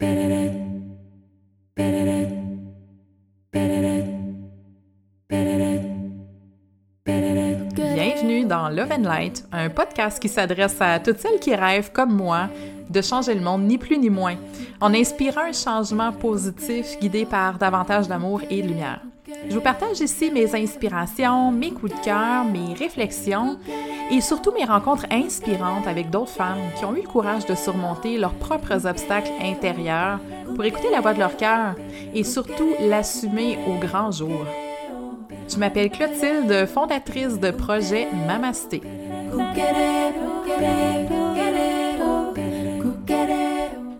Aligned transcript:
Bienvenue 0.00 0.44
dans 8.44 8.68
Love 8.68 8.92
and 8.92 9.02
Light, 9.02 9.44
un 9.50 9.68
podcast 9.70 10.20
qui 10.20 10.28
s'adresse 10.28 10.76
à 10.80 11.00
toutes 11.00 11.18
celles 11.18 11.40
qui 11.40 11.52
rêvent, 11.52 11.90
comme 11.90 12.14
moi, 12.14 12.48
de 12.88 13.02
changer 13.02 13.34
le 13.34 13.40
monde, 13.40 13.64
ni 13.64 13.76
plus 13.76 13.98
ni 13.98 14.08
moins, 14.08 14.36
en 14.80 14.94
inspirant 14.94 15.46
un 15.48 15.52
changement 15.52 16.12
positif 16.12 16.96
guidé 17.00 17.26
par 17.26 17.58
davantage 17.58 18.06
d'amour 18.06 18.42
et 18.48 18.62
de 18.62 18.68
lumière. 18.68 19.02
Je 19.48 19.54
vous 19.54 19.60
partage 19.60 20.00
ici 20.00 20.30
mes 20.30 20.54
inspirations, 20.54 21.50
mes 21.50 21.70
coups 21.70 21.94
de 21.94 22.04
cœur, 22.04 22.44
mes 22.44 22.74
réflexions 22.74 23.58
et 24.10 24.20
surtout 24.20 24.52
mes 24.52 24.64
rencontres 24.64 25.06
inspirantes 25.10 25.86
avec 25.86 26.08
d'autres 26.10 26.30
femmes 26.30 26.70
qui 26.78 26.84
ont 26.84 26.94
eu 26.94 27.02
le 27.02 27.08
courage 27.08 27.44
de 27.44 27.54
surmonter 27.54 28.16
leurs 28.16 28.34
propres 28.34 28.86
obstacles 28.86 29.30
intérieurs 29.42 30.18
pour 30.54 30.64
écouter 30.64 30.90
la 30.90 31.00
voix 31.00 31.12
de 31.12 31.18
leur 31.18 31.36
cœur 31.36 31.74
et 32.14 32.24
surtout 32.24 32.74
l'assumer 32.80 33.58
au 33.66 33.74
grand 33.78 34.10
jour. 34.10 34.46
Je 35.48 35.56
m'appelle 35.56 35.90
Clotilde, 35.90 36.66
fondatrice 36.66 37.38
de 37.38 37.50
projet 37.50 38.08
Mamasté. 38.26 38.82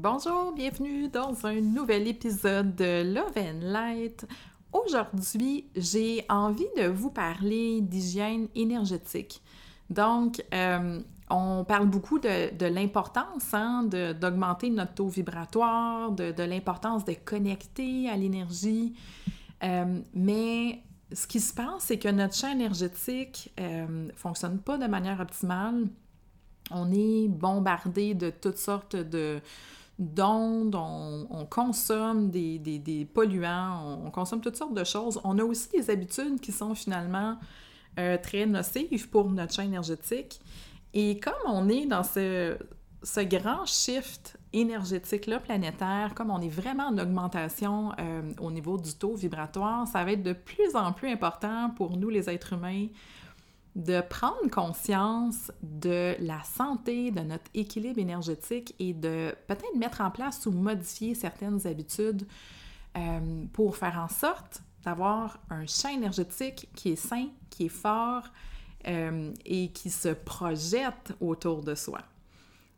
Bonjour, 0.00 0.52
bienvenue 0.52 1.08
dans 1.08 1.44
un 1.44 1.60
nouvel 1.60 2.06
épisode 2.06 2.76
de 2.76 3.02
Love 3.02 3.36
and 3.36 3.58
Light. 3.62 4.28
Aujourd'hui, 4.72 5.66
j'ai 5.74 6.24
envie 6.28 6.68
de 6.76 6.86
vous 6.86 7.10
parler 7.10 7.80
d'hygiène 7.80 8.46
énergétique. 8.54 9.42
Donc, 9.90 10.40
euh, 10.54 11.00
on 11.30 11.64
parle 11.64 11.88
beaucoup 11.88 12.20
de, 12.20 12.64
l'importance 12.66 13.52
hein, 13.52 13.82
d'augmenter 14.20 14.70
notre 14.70 14.94
taux 14.94 15.08
vibratoire, 15.08 16.12
de, 16.12 16.44
l'importance 16.44 17.04
de 17.04 17.14
connecter 17.14 18.08
à 18.08 18.16
l'énergie. 18.16 18.94
Euh, 19.64 19.98
mais 20.14 20.80
ce 21.12 21.26
qui 21.26 21.40
se 21.40 21.52
passe, 21.52 21.86
c'est 21.86 21.98
que 21.98 22.08
notre 22.08 22.36
champ 22.36 22.52
énergétique 22.52 23.52
ne 23.58 23.64
euh, 23.64 24.08
fonctionne 24.14 24.60
pas 24.60 24.78
de 24.78 24.86
manière 24.86 25.18
optimale. 25.18 25.88
On 26.70 26.88
est 26.92 27.26
bombardé 27.26 28.14
de 28.14 28.30
toutes 28.30 28.58
sortes 28.58 28.94
de, 28.94 29.40
d'ondes, 29.98 30.76
on, 30.76 31.44
consomme 31.46 32.30
des, 32.30 33.08
polluants, 33.12 34.00
on, 34.04 34.10
consomme 34.10 34.40
toutes 34.40 34.56
sortes 34.56 34.74
de 34.74 34.84
choses. 34.84 35.20
On 35.24 35.38
a 35.38 35.44
aussi 35.44 35.68
des 35.70 35.90
habitudes 35.90 36.40
qui 36.40 36.52
sont 36.52 36.74
finalement 36.74 37.36
euh, 37.98 38.16
très 38.16 38.46
nocives 38.46 39.08
pour 39.08 39.30
notre 39.30 39.54
champ 39.54 39.62
énergétique. 39.62 40.40
Et 40.94 41.18
comme 41.18 41.34
on 41.46 41.68
est 41.68 41.86
dans 41.86 42.04
ce, 42.04 42.56
grand 43.24 43.66
shift 43.66 44.38
énergétique-là 44.52 45.40
planétaire, 45.40 46.14
comme 46.14 46.30
on 46.30 46.40
est 46.40 46.48
vraiment 46.48 46.86
en 46.86 46.98
augmentation 46.98 47.92
euh, 47.98 48.22
au 48.40 48.50
niveau 48.50 48.78
du 48.78 48.94
taux 48.94 49.14
vibratoire, 49.14 49.86
ça 49.88 50.04
va 50.04 50.12
être 50.12 50.22
de 50.22 50.32
plus 50.32 50.76
en 50.76 50.92
plus 50.92 51.10
important 51.10 51.70
pour 51.76 51.96
nous 51.96 52.08
les 52.08 52.30
êtres 52.30 52.52
humains 52.52 52.86
de 53.78 54.00
prendre 54.00 54.50
conscience 54.50 55.52
de 55.62 56.16
la 56.18 56.42
santé, 56.42 57.12
de 57.12 57.20
notre 57.20 57.48
équilibre 57.54 58.00
énergétique 58.00 58.74
et 58.80 58.92
de 58.92 59.32
peut-être 59.46 59.76
mettre 59.76 60.00
en 60.00 60.10
place 60.10 60.44
ou 60.46 60.50
modifier 60.50 61.14
certaines 61.14 61.64
habitudes 61.64 62.26
euh, 62.96 63.44
pour 63.52 63.76
faire 63.76 63.96
en 63.98 64.08
sorte 64.08 64.62
d'avoir 64.82 65.38
un 65.48 65.64
champ 65.66 65.90
énergétique 65.90 66.68
qui 66.74 66.90
est 66.90 66.96
sain, 66.96 67.28
qui 67.50 67.66
est 67.66 67.68
fort 67.68 68.24
euh, 68.88 69.32
et 69.44 69.68
qui 69.68 69.90
se 69.90 70.08
projette 70.08 71.12
autour 71.20 71.62
de 71.62 71.76
soi. 71.76 72.00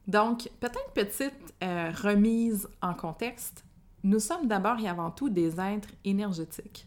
Donc, 0.06 0.50
peut-être 0.60 0.92
petite 0.92 1.54
euh, 1.62 1.92
remise 2.02 2.68
en 2.82 2.92
contexte. 2.92 3.64
Nous 4.02 4.20
sommes 4.20 4.46
d'abord 4.46 4.78
et 4.80 4.88
avant 4.88 5.10
tout 5.10 5.30
des 5.30 5.58
êtres 5.60 5.88
énergétiques. 6.04 6.86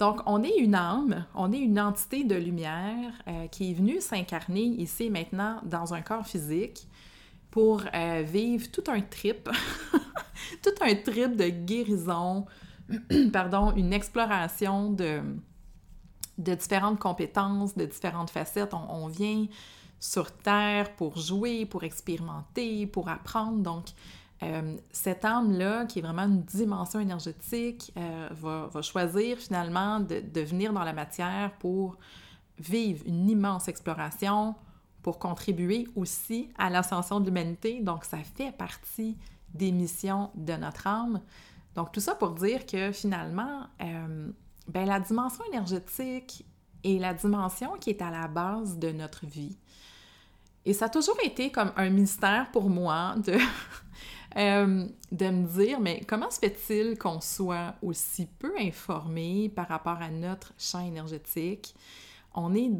Donc, 0.00 0.22
on 0.24 0.42
est 0.42 0.56
une 0.56 0.74
âme, 0.74 1.26
on 1.34 1.52
est 1.52 1.58
une 1.58 1.78
entité 1.78 2.24
de 2.24 2.34
lumière 2.34 3.12
euh, 3.28 3.46
qui 3.48 3.70
est 3.70 3.74
venue 3.74 4.00
s'incarner 4.00 4.62
ici 4.62 5.10
maintenant 5.10 5.60
dans 5.62 5.92
un 5.92 6.00
corps 6.00 6.26
physique 6.26 6.88
pour 7.50 7.82
euh, 7.94 8.22
vivre 8.26 8.70
tout 8.70 8.84
un 8.88 9.02
trip, 9.02 9.50
tout 10.62 10.70
un 10.80 10.94
trip 10.94 11.36
de 11.36 11.50
guérison, 11.50 12.46
pardon, 13.32 13.72
une 13.76 13.92
exploration 13.92 14.90
de, 14.90 15.20
différentes 16.38 16.98
compétences, 16.98 17.76
de 17.76 17.84
différentes 17.84 18.30
facettes. 18.30 18.72
On, 18.72 19.04
on, 19.04 19.08
vient 19.08 19.48
sur 19.98 20.32
Terre 20.32 20.96
pour 20.96 21.18
jouer, 21.18 21.66
pour 21.66 21.84
expérimenter, 21.84 22.86
pour 22.86 23.10
apprendre. 23.10 23.58
Donc, 23.58 23.88
euh, 24.42 24.76
cette 24.90 25.24
âme-là, 25.24 25.84
qui 25.84 25.98
est 25.98 26.02
vraiment 26.02 26.22
une 26.22 26.42
dimension 26.42 26.98
énergétique, 26.98 27.92
euh, 27.96 28.28
va, 28.32 28.82
choisir 28.82 29.36
finalement 29.36 30.00
de, 30.00 30.40
venir 30.40 30.72
dans 30.72 30.84
la 30.84 30.94
matière 30.94 31.52
pour 31.58 31.98
vivre 32.58 33.02
une 33.06 33.28
immense 33.28 33.68
exploration, 33.68 34.54
pour 35.02 35.18
contribuer 35.18 35.88
aussi 35.94 36.50
à 36.58 36.70
l'ascension 36.70 37.20
de 37.20 37.26
l'humanité. 37.26 37.80
Donc, 37.80 38.04
ça 38.04 38.18
fait 38.18 38.52
partie 38.52 39.16
des 39.52 39.72
missions 39.72 40.30
de 40.34 40.54
notre 40.54 40.86
âme. 40.86 41.20
Donc, 41.74 41.92
tout 41.92 42.00
ça 42.00 42.14
pour 42.14 42.30
dire 42.30 42.64
que 42.64 42.92
finalement, 42.92 43.66
euh, 43.82 44.30
ben, 44.68 44.86
la 44.86 45.00
dimension 45.00 45.44
énergétique 45.52 46.46
est 46.82 46.98
la 46.98 47.12
dimension 47.12 47.72
qui 47.78 47.90
est 47.90 48.00
à 48.00 48.10
la 48.10 48.26
base 48.26 48.78
de 48.78 48.90
notre 48.90 49.26
vie. 49.26 49.56
Et 50.64 50.72
ça 50.72 50.86
a 50.86 50.88
toujours 50.88 51.16
été 51.24 51.50
comme 51.50 51.72
un 51.76 51.90
mystère 51.90 52.50
pour 52.52 52.68
moi 52.68 53.14
de 53.18 53.36
Euh, 54.36 54.86
de 55.10 55.26
me 55.26 55.46
dire, 55.46 55.80
mais 55.80 56.04
comment 56.06 56.30
se 56.30 56.38
fait-il 56.38 56.96
qu'on 56.96 57.20
soit 57.20 57.74
aussi 57.82 58.26
peu 58.38 58.52
informé 58.60 59.48
par 59.48 59.66
rapport 59.66 60.00
à 60.00 60.10
notre 60.10 60.52
champ 60.56 60.86
énergétique? 60.86 61.74
On 62.34 62.54
est 62.54 62.70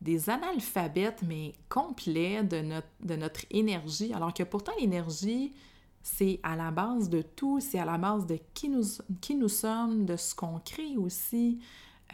des, 0.00 0.30
analphabètes, 0.30 1.22
mais 1.26 1.54
complets 1.68 2.44
de 2.44 2.60
notre, 2.60 2.86
de 3.00 3.16
notre 3.16 3.40
énergie, 3.50 4.12
alors 4.14 4.32
que 4.32 4.44
pourtant 4.44 4.72
l'énergie, 4.78 5.52
c'est 6.00 6.38
à 6.44 6.54
la 6.54 6.70
base 6.70 7.08
de 7.10 7.22
tout, 7.22 7.58
c'est 7.60 7.80
à 7.80 7.84
la 7.84 7.98
base 7.98 8.24
de 8.26 8.38
qui 8.54 8.68
nous, 8.68 8.84
qui 9.20 9.34
nous 9.34 9.48
sommes, 9.48 10.06
de 10.06 10.16
ce 10.16 10.32
qu'on 10.34 10.60
crée 10.60 10.96
aussi, 10.96 11.58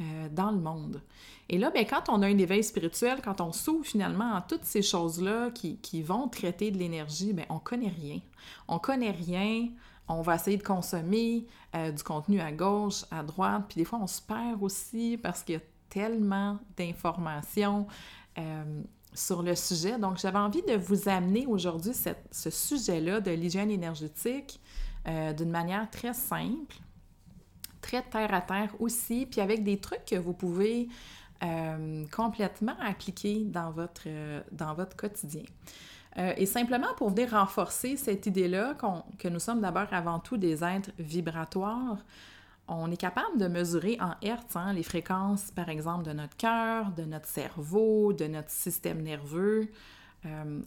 euh, 0.01 0.29
dans 0.29 0.51
le 0.51 0.59
monde. 0.59 1.01
Et 1.49 1.57
là, 1.57 1.71
bien, 1.71 1.85
quand 1.85 2.09
on 2.09 2.21
a 2.23 2.27
un 2.27 2.39
éveil 2.39 2.65
spirituel, 2.65 3.21
quand 3.23 3.41
on 3.41 3.53
s'ouvre 3.53 3.87
finalement 3.87 4.35
à 4.35 4.41
toutes 4.41 4.65
ces 4.65 4.83
choses-là 4.83 5.51
qui, 5.53 6.03
vont 6.03 6.27
traiter 6.27 6.73
de 6.73 6.79
l'énergie, 6.79 7.33
bien, 7.33 7.45
on 7.49 7.61
connaît 7.61 7.95
rien. 7.97 8.19
On 8.67 8.81
connaît 8.81 9.13
rien, 9.13 9.69
on 10.09 10.21
va 10.21 10.35
essayer 10.35 10.57
de 10.57 10.65
consommer 10.65 11.47
euh, 11.77 11.93
du 11.93 12.03
contenu 12.03 12.41
à 12.41 12.51
gauche, 12.51 13.05
à 13.13 13.23
droite, 13.23 13.67
puis 13.69 13.77
des 13.77 13.85
fois 13.85 14.01
on 14.03 14.09
se 14.09 14.21
perd 14.21 14.61
aussi 14.65 15.17
parce 15.23 15.45
qu'il 15.45 15.55
y 15.55 15.59
a 15.59 15.63
tellement 15.91 16.59
d'informations 16.77 17.87
euh, 18.39 18.83
sur 19.13 19.45
le 19.45 19.55
sujet. 19.55 19.97
Donc 19.97 20.19
j'avais 20.19 20.39
envie 20.39 20.63
de 20.63 20.75
vous 20.75 21.09
amener 21.09 21.47
aujourd'hui 21.47 21.93
ce 21.95 22.51
sujet-là 22.51 23.21
de 23.21 23.31
l'hygiène 23.31 23.71
énergétique 23.71 24.61
d'une 25.37 25.51
manière 25.51 25.89
très 25.91 26.15
simple, 26.15 26.75
très 27.85 28.03
terre 28.03 28.33
à 28.33 28.41
terre 28.41 28.71
aussi, 28.81 29.27
puis 29.27 29.41
avec 29.43 29.63
des 29.63 29.79
trucs 29.79 30.07
que 30.07 30.17
vous 30.17 30.33
pouvez 30.33 30.89
euh, 31.43 32.05
complètement 32.11 32.77
appliquer 32.81 33.45
dans 33.45 33.71
votre, 33.71 34.05
euh, 34.07 34.41
dans 34.53 34.73
votre 34.73 34.97
quotidien. 34.97 35.43
Euh, 36.17 36.33
et 36.37 36.47
simplement 36.47 36.95
pour 36.97 37.11
venir 37.11 37.33
renforcer 37.33 37.97
cette 37.97 38.27
idée-là 38.27 38.77
que 39.19 39.29
nous 39.29 39.41
sommes 39.41 39.61
d'abord 39.61 39.93
avant 39.93 40.21
tout 40.21 40.39
des 40.39 40.65
êtres 40.65 40.91
vibratoires, 40.99 41.99
on 42.67 42.91
est 42.91 42.97
capable 42.97 43.37
de 43.37 43.47
mesurer 43.47 43.99
en 44.01 44.15
hertz 44.23 44.57
hein, 44.57 44.73
les 44.73 44.83
fréquences, 44.83 45.51
par 45.51 45.69
exemple, 45.69 46.05
de 46.05 46.13
notre 46.13 46.37
cœur, 46.37 46.93
de 46.93 47.03
notre 47.03 47.29
cerveau, 47.29 48.15
de 48.15 48.27
notre 48.27 48.51
système 48.51 49.03
nerveux. 49.03 49.69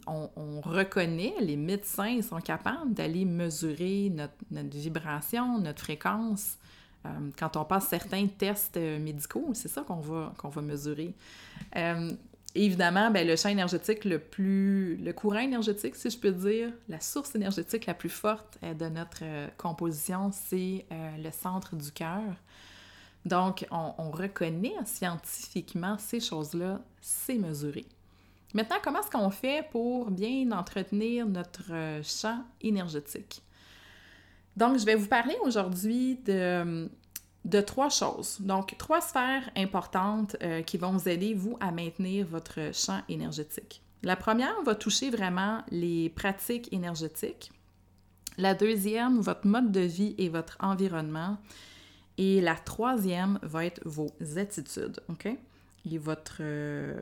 on, 0.06 0.30
on, 0.36 0.60
reconnaît, 0.60 1.34
les 1.40 1.56
médecins 1.56 2.22
sont 2.22 2.40
capables 2.40 2.94
d'aller 2.94 3.24
mesurer 3.24 4.12
notre, 4.14 4.76
vibration, 4.76 5.58
notre 5.58 5.82
fréquence 5.82 6.58
quand 7.38 7.56
on 7.56 7.64
passe 7.64 7.88
certains 7.88 8.26
tests 8.26 8.76
euh, 8.76 8.98
médicaux, 8.98 9.50
c'est 9.54 9.68
ça 9.68 9.82
qu'on 9.82 10.00
va, 10.00 10.32
va 10.42 10.62
mesurer. 10.62 11.14
Euh, 11.76 12.12
évidemment, 12.54 13.10
ben, 13.10 13.26
le 13.26 13.36
champ 13.36 13.48
énergétique 13.48 14.04
le 14.04 14.18
plus... 14.18 14.96
le 14.96 15.12
courant 15.12 15.40
énergétique, 15.40 15.94
si 15.96 16.10
je 16.10 16.18
peux 16.18 16.32
dire, 16.32 16.72
la 16.88 17.00
source 17.00 17.34
énergétique 17.34 17.86
la 17.86 17.94
plus 17.94 18.10
forte 18.10 18.58
de 18.62 18.86
notre 18.88 19.22
composition, 19.56 20.30
c'est 20.32 20.86
le 20.90 21.30
centre 21.30 21.76
du 21.76 21.92
cœur. 21.92 22.22
Donc, 23.24 23.66
on, 23.70 24.10
reconnaît 24.10 24.74
scientifiquement 24.86 25.98
ces 25.98 26.20
choses-là, 26.20 26.80
c'est 27.00 27.36
mesuré. 27.36 27.84
Maintenant, 28.54 28.76
comment 28.82 29.00
est-ce 29.00 29.10
qu'on 29.10 29.30
fait 29.30 29.68
pour 29.70 30.10
bien 30.10 30.50
entretenir 30.52 31.26
notre 31.26 32.00
champ 32.02 32.42
énergétique? 32.62 33.42
Donc, 34.58 34.76
je 34.76 34.84
vais 34.84 34.96
vous 34.96 35.06
parler 35.06 35.36
aujourd'hui 35.44 36.16
de, 36.26 36.90
de, 37.44 37.60
trois 37.60 37.90
choses. 37.90 38.40
Donc, 38.40 38.74
trois 38.76 39.00
sphères 39.00 39.48
importantes 39.56 40.34
euh, 40.42 40.62
qui 40.62 40.78
vont 40.78 40.90
vous 40.90 41.08
aider, 41.08 41.32
vous, 41.32 41.56
à 41.60 41.70
maintenir 41.70 42.26
votre 42.26 42.74
champ 42.74 43.00
énergétique. 43.08 43.80
La 44.02 44.16
première 44.16 44.60
va 44.64 44.74
toucher 44.74 45.10
vraiment 45.10 45.62
les 45.70 46.10
pratiques 46.10 46.72
énergétiques. 46.72 47.52
La 48.36 48.54
deuxième, 48.54 49.20
votre 49.20 49.46
mode 49.46 49.70
de 49.70 49.78
vie 49.78 50.16
et 50.18 50.28
votre 50.28 50.56
environnement. 50.58 51.38
Et 52.16 52.40
la 52.40 52.56
troisième 52.56 53.38
va 53.42 53.64
être 53.64 53.80
vos 53.84 54.10
attitudes, 54.36 55.00
OK? 55.08 55.28
Et 55.88 55.98
votre... 55.98 56.38
Euh, 56.40 57.00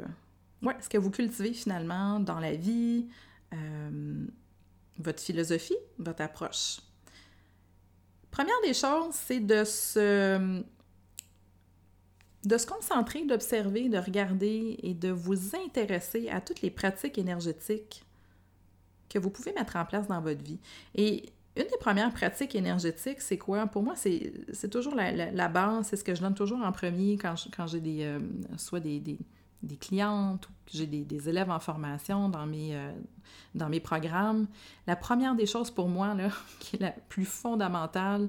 ouais, 0.62 0.76
ce 0.82 0.91
que 0.91 0.99
vous 0.99 1.11
cultivez 1.11 1.55
finalement 1.55 2.20
dans 2.20 2.38
la 2.38 2.55
vie, 2.55 3.06
euh, 3.55 4.26
votre 4.99 5.23
philosophie, 5.23 5.79
votre 5.99 6.20
approche. 6.20 6.81
Première 8.37 8.61
des 8.62 8.75
choses, 8.75 9.15
c'est 9.15 9.41
de 9.41 9.65
se... 9.65 10.61
de 12.44 12.59
se 12.59 12.67
concentrer, 12.67 13.25
d'observer, 13.25 13.88
de 13.88 13.97
regarder 13.97 14.77
et 14.83 14.93
de 14.93 15.09
vous 15.09 15.56
intéresser 15.56 16.29
à 16.29 16.43
toutes 16.43 16.61
les 16.61 16.69
pratiques 16.69 17.17
énergétiques 17.17 18.05
que 19.09 19.19
vous 19.19 19.31
pouvez 19.31 19.55
mettre 19.55 19.77
en 19.77 19.87
place 19.87 20.06
dans 20.06 20.21
votre 20.21 20.44
vie. 20.44 20.59
Et 20.94 21.31
une 21.56 21.62
des 21.62 21.79
premières 21.81 22.12
pratiques 22.12 22.55
énergétiques, 22.55 23.23
c'est 23.23 23.38
quoi? 23.38 23.67
Pour 23.69 23.83
moi, 23.83 23.94
c'est 23.97 24.69
toujours 24.71 24.94
la, 24.94 25.49
base, 25.49 25.87
c'est 25.88 25.97
ce 25.97 26.05
que 26.05 26.15
je 26.15 26.21
donne 26.21 26.35
toujours 26.35 26.61
en 26.61 26.73
premier 26.73 27.17
quand, 27.17 27.67
j'ai 27.67 27.81
des, 27.81 28.03
euh, 28.03 28.19
soit 28.59 28.81
des, 28.81 29.19
des, 29.62 29.76
clientes 29.76 30.49
ou 30.49 30.53
que 30.67 30.76
j'ai 30.76 30.87
des, 30.87 31.29
élèves 31.29 31.50
en 31.50 31.61
formation 31.61 32.29
dans 32.29 32.47
mes, 32.47 32.75
euh, 32.75 32.93
dans 33.55 33.69
mes 33.69 33.81
programmes. 33.81 34.47
La 34.87 34.97
première 34.97 35.35
des 35.35 35.47
choses 35.47 35.70
pour 35.70 35.88
moi, 35.88 36.14
qui 36.61 36.76
est 36.76 36.81
la 36.81 36.91
plus 36.91 37.25
fondamentale, 37.25 38.29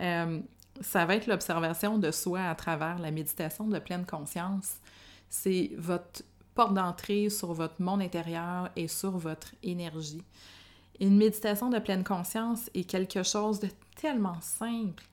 euh, 0.00 0.40
ça 0.80 1.04
va 1.04 1.14
être 1.16 1.26
l'observation 1.26 1.98
de 1.98 2.10
soi 2.10 2.42
à 2.42 2.54
travers 2.54 2.98
la 2.98 3.10
méditation 3.10 3.68
de 3.68 3.78
pleine 3.78 4.06
conscience. 4.06 4.76
C'est 5.28 5.72
votre 5.76 6.22
porte 6.54 6.74
d'entrée 6.74 7.30
sur 7.30 7.52
votre 7.52 7.80
monde 7.82 8.02
intérieur 8.02 8.70
et 8.76 8.88
sur 8.88 9.12
votre 9.18 9.54
énergie. 9.62 10.22
Une 11.00 11.16
méditation 11.16 11.70
de 11.70 11.78
pleine 11.78 12.04
conscience 12.04 12.70
est 12.74 12.84
quelque 12.84 13.22
chose 13.22 13.58
de 13.58 13.68
tellement 13.96 14.40
simple, 14.40 15.04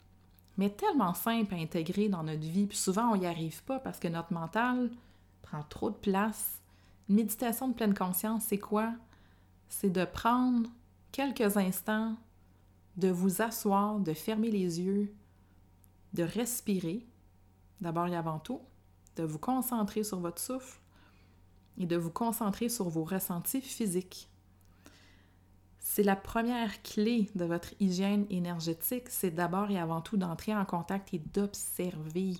mais 0.57 0.69
tellement 0.69 1.13
simple 1.13 1.55
à 1.55 1.57
intégrer 1.57 2.07
dans 2.07 2.23
notre 2.23 2.41
vie. 2.41 2.67
Puis 2.67 2.77
souvent, 2.77 3.11
on 3.11 3.17
n'y 3.17 3.25
arrive 3.25 3.63
pas 3.63 3.79
parce 3.79 3.99
que 3.99 4.07
notre 4.07 4.31
mental 4.33 4.89
prend 5.51 5.63
trop 5.63 5.89
de 5.89 5.95
place. 5.95 6.61
Une 7.09 7.15
méditation 7.15 7.67
de 7.67 7.73
pleine 7.73 7.93
conscience, 7.93 8.43
c'est 8.47 8.59
quoi? 8.59 8.93
C'est 9.67 9.89
de 9.89 10.05
prendre 10.05 10.69
quelques 11.11 11.57
instants, 11.57 12.15
de 12.97 13.09
vous 13.09 13.41
asseoir, 13.41 13.99
de 13.99 14.13
fermer 14.13 14.49
les 14.49 14.79
yeux, 14.79 15.13
de 16.13 16.23
respirer, 16.23 17.05
d'abord 17.81 18.07
et 18.07 18.15
avant 18.15 18.39
tout, 18.39 18.61
de 19.17 19.23
vous 19.23 19.39
concentrer 19.39 20.03
sur 20.03 20.19
votre 20.19 20.41
souffle 20.41 20.79
et 21.77 21.85
de 21.85 21.97
vous 21.97 22.11
concentrer 22.11 22.69
sur 22.69 22.87
vos 22.87 23.03
ressentis 23.03 23.61
physiques. 23.61 24.29
C'est 25.79 26.03
la 26.03 26.15
première 26.15 26.81
clé 26.83 27.29
de 27.35 27.43
votre 27.43 27.73
hygiène 27.81 28.25
énergétique, 28.29 29.09
c'est 29.09 29.31
d'abord 29.31 29.69
et 29.69 29.79
avant 29.79 29.99
tout 29.99 30.15
d'entrer 30.15 30.55
en 30.55 30.63
contact 30.63 31.13
et 31.13 31.19
d'observer 31.19 32.37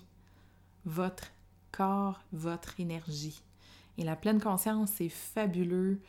votre 0.86 1.24
corps, 1.72 2.20
votre 2.32 2.78
énergie. 2.78 3.42
Et 3.98 4.04
la 4.04 4.16
pleine 4.16 4.40
conscience, 4.40 4.90
c'est 4.94 5.08
fabuleux 5.08 6.00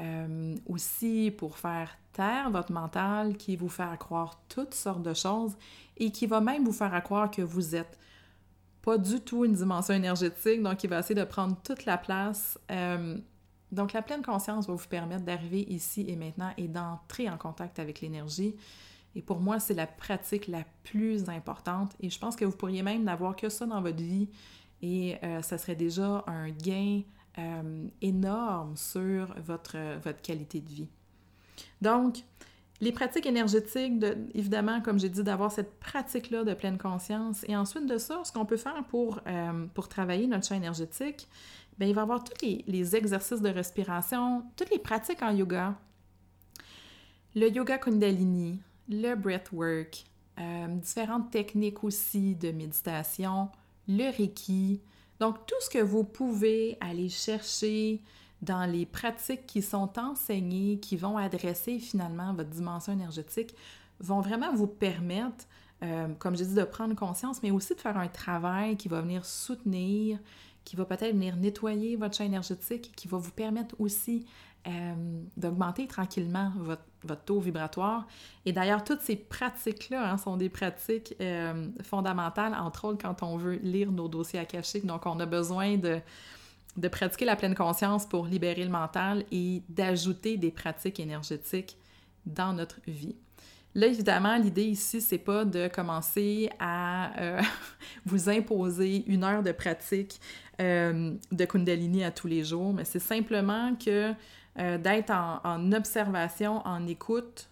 euh, 0.00 0.54
aussi 0.66 1.32
pour 1.36 1.58
faire 1.58 1.96
taire 2.12 2.50
votre 2.50 2.72
mental 2.72 3.36
qui 3.36 3.56
vous 3.56 3.68
fait 3.68 3.98
croire 3.98 4.40
toutes 4.48 4.74
sortes 4.74 5.02
de 5.02 5.14
choses 5.14 5.56
et 5.96 6.10
qui 6.10 6.26
va 6.26 6.40
même 6.40 6.64
vous 6.64 6.72
faire 6.72 7.02
croire 7.02 7.30
que 7.30 7.42
vous 7.42 7.74
êtes 7.74 7.98
pas 8.82 8.98
du 8.98 9.20
tout 9.20 9.44
une 9.44 9.54
dimension 9.54 9.94
énergétique, 9.94 10.62
donc 10.62 10.84
il 10.84 10.90
va 10.90 10.98
essayer 10.98 11.14
de 11.14 11.24
prendre 11.24 11.56
toute 11.62 11.86
la 11.86 11.96
place. 11.96 12.58
Euh, 12.70 13.16
donc, 13.72 13.92
la 13.92 14.02
pleine 14.02 14.22
conscience 14.22 14.66
va 14.68 14.74
vous 14.74 14.88
permettre 14.88 15.24
d'arriver 15.24 15.62
ici 15.68 16.04
et 16.06 16.16
maintenant 16.16 16.52
et 16.56 16.68
d'entrer 16.68 17.28
en 17.28 17.38
contact 17.38 17.78
avec 17.78 18.00
l'énergie. 18.02 18.54
Et 19.16 19.22
pour 19.22 19.40
moi, 19.40 19.58
c'est 19.58 19.74
la 19.74 19.86
pratique 19.86 20.48
la 20.48 20.64
plus 20.84 21.28
importante. 21.28 21.92
Et 22.00 22.10
je 22.10 22.18
pense 22.18 22.36
que 22.36 22.44
vous 22.44 22.56
pourriez 22.56 22.82
même 22.82 23.04
n'avoir 23.04 23.34
que 23.36 23.48
ça 23.48 23.66
dans 23.66 23.80
votre 23.80 24.02
vie 24.02 24.28
et 24.84 25.16
euh, 25.24 25.40
ça 25.40 25.56
serait 25.56 25.76
déjà 25.76 26.22
un 26.26 26.50
gain 26.50 27.00
euh, 27.38 27.86
énorme 28.02 28.76
sur 28.76 29.34
votre, 29.40 29.78
votre 30.02 30.20
qualité 30.20 30.60
de 30.60 30.68
vie. 30.68 30.88
Donc, 31.80 32.18
les 32.82 32.92
pratiques 32.92 33.24
énergétiques, 33.24 33.98
de, 33.98 34.14
évidemment, 34.34 34.82
comme 34.82 34.98
j'ai 34.98 35.08
dit, 35.08 35.22
d'avoir 35.22 35.50
cette 35.50 35.80
pratique-là 35.80 36.44
de 36.44 36.52
pleine 36.52 36.76
conscience. 36.76 37.46
Et 37.48 37.56
ensuite 37.56 37.86
de 37.86 37.96
ça, 37.96 38.20
ce 38.24 38.32
qu'on 38.32 38.44
peut 38.44 38.58
faire 38.58 38.84
pour, 38.88 39.20
euh, 39.26 39.66
pour 39.72 39.88
travailler 39.88 40.26
notre 40.26 40.46
champ 40.46 40.54
énergétique, 40.54 41.28
bien, 41.78 41.88
il 41.88 41.94
va 41.94 42.02
y 42.02 42.04
avoir 42.04 42.22
tous 42.22 42.46
les, 42.66 42.94
exercices 42.94 43.40
de 43.40 43.48
respiration, 43.48 44.44
toutes 44.54 44.70
les 44.70 44.78
pratiques 44.78 45.22
en 45.22 45.30
yoga. 45.30 45.78
Le 47.34 47.48
yoga 47.48 47.78
Kundalini, 47.78 48.60
le 48.90 49.14
breathwork, 49.14 50.04
euh, 50.38 50.66
différentes 50.76 51.30
techniques 51.30 51.82
aussi 51.84 52.34
de 52.34 52.50
méditation, 52.52 53.48
le 53.88 54.16
Reiki. 54.16 54.80
Donc, 55.20 55.46
tout 55.46 55.54
ce 55.60 55.70
que 55.70 55.78
vous 55.78 56.04
pouvez 56.04 56.76
aller 56.80 57.08
chercher 57.08 58.02
dans 58.42 58.70
les 58.70 58.84
pratiques 58.86 59.46
qui 59.46 59.62
sont 59.62 59.98
enseignées, 59.98 60.78
qui 60.78 60.96
vont 60.96 61.16
adresser 61.16 61.78
finalement 61.78 62.34
votre 62.34 62.50
dimension 62.50 62.92
énergétique, 62.92 63.54
vont 64.00 64.20
vraiment 64.20 64.52
vous 64.54 64.66
permettre, 64.66 65.46
euh, 65.82 66.08
comme 66.18 66.36
j'ai 66.36 66.44
dit, 66.44 66.54
de 66.54 66.64
prendre 66.64 66.94
conscience, 66.94 67.42
mais 67.42 67.50
aussi 67.50 67.74
de 67.74 67.80
faire 67.80 67.96
un 67.96 68.08
travail 68.08 68.76
qui 68.76 68.88
va 68.88 69.00
venir 69.00 69.24
soutenir, 69.24 70.18
qui 70.64 70.76
va 70.76 70.84
peut-être 70.84 71.12
venir 71.12 71.36
nettoyer 71.36 71.96
votre 71.96 72.16
champ 72.16 72.24
énergétique, 72.24 72.92
qui 72.96 73.08
va 73.08 73.18
vous 73.18 73.30
permettre 73.30 73.74
aussi 73.78 74.26
euh, 74.66 74.94
d'augmenter 75.36 75.86
tranquillement 75.86 76.50
votre, 76.56 76.82
taux 77.26 77.38
vibratoire. 77.38 78.06
Et 78.46 78.52
d'ailleurs, 78.52 78.82
toutes 78.82 79.02
ces 79.02 79.16
pratiques-là 79.16 80.12
hein, 80.12 80.16
sont 80.16 80.38
des 80.38 80.48
pratiques 80.48 81.14
euh, 81.20 81.68
fondamentales, 81.82 82.54
entre 82.54 82.86
autres 82.86 83.02
quand 83.02 83.22
on 83.22 83.36
veut 83.36 83.56
lire 83.56 83.92
nos 83.92 84.08
dossiers 84.08 84.38
akashiques. 84.38 84.86
Donc, 84.86 85.04
on 85.04 85.20
a 85.20 85.26
besoin 85.26 85.76
de, 85.76 86.00
de 86.78 86.88
pratiquer 86.88 87.26
la 87.26 87.36
pleine 87.36 87.54
conscience 87.54 88.06
pour 88.06 88.24
libérer 88.24 88.64
le 88.64 88.70
mental 88.70 89.24
et 89.30 89.62
d'ajouter 89.68 90.38
des 90.38 90.50
pratiques 90.50 90.98
énergétiques 90.98 91.76
dans 92.24 92.54
notre 92.54 92.80
vie. 92.86 93.16
Là, 93.76 93.88
évidemment, 93.88 94.36
l'idée 94.36 94.66
ici, 94.66 95.00
c'est 95.00 95.18
pas 95.18 95.44
de 95.44 95.66
commencer 95.66 96.48
à 96.60 97.20
euh, 97.20 97.42
vous 98.06 98.28
imposer 98.28 99.04
une 99.08 99.24
heure 99.24 99.42
de 99.42 99.50
pratique 99.50 100.20
euh, 100.60 101.14
de 101.32 101.44
Kundalini 101.44 102.04
à 102.04 102.12
tous 102.12 102.28
les 102.28 102.44
jours, 102.44 102.72
mais 102.72 102.84
c'est 102.84 103.00
simplement 103.00 103.74
que 103.74 104.12
euh, 104.60 104.78
d'être 104.78 105.10
en, 105.10 105.72
observation, 105.72 106.64
en 106.64 106.86
écoute, 106.86 107.48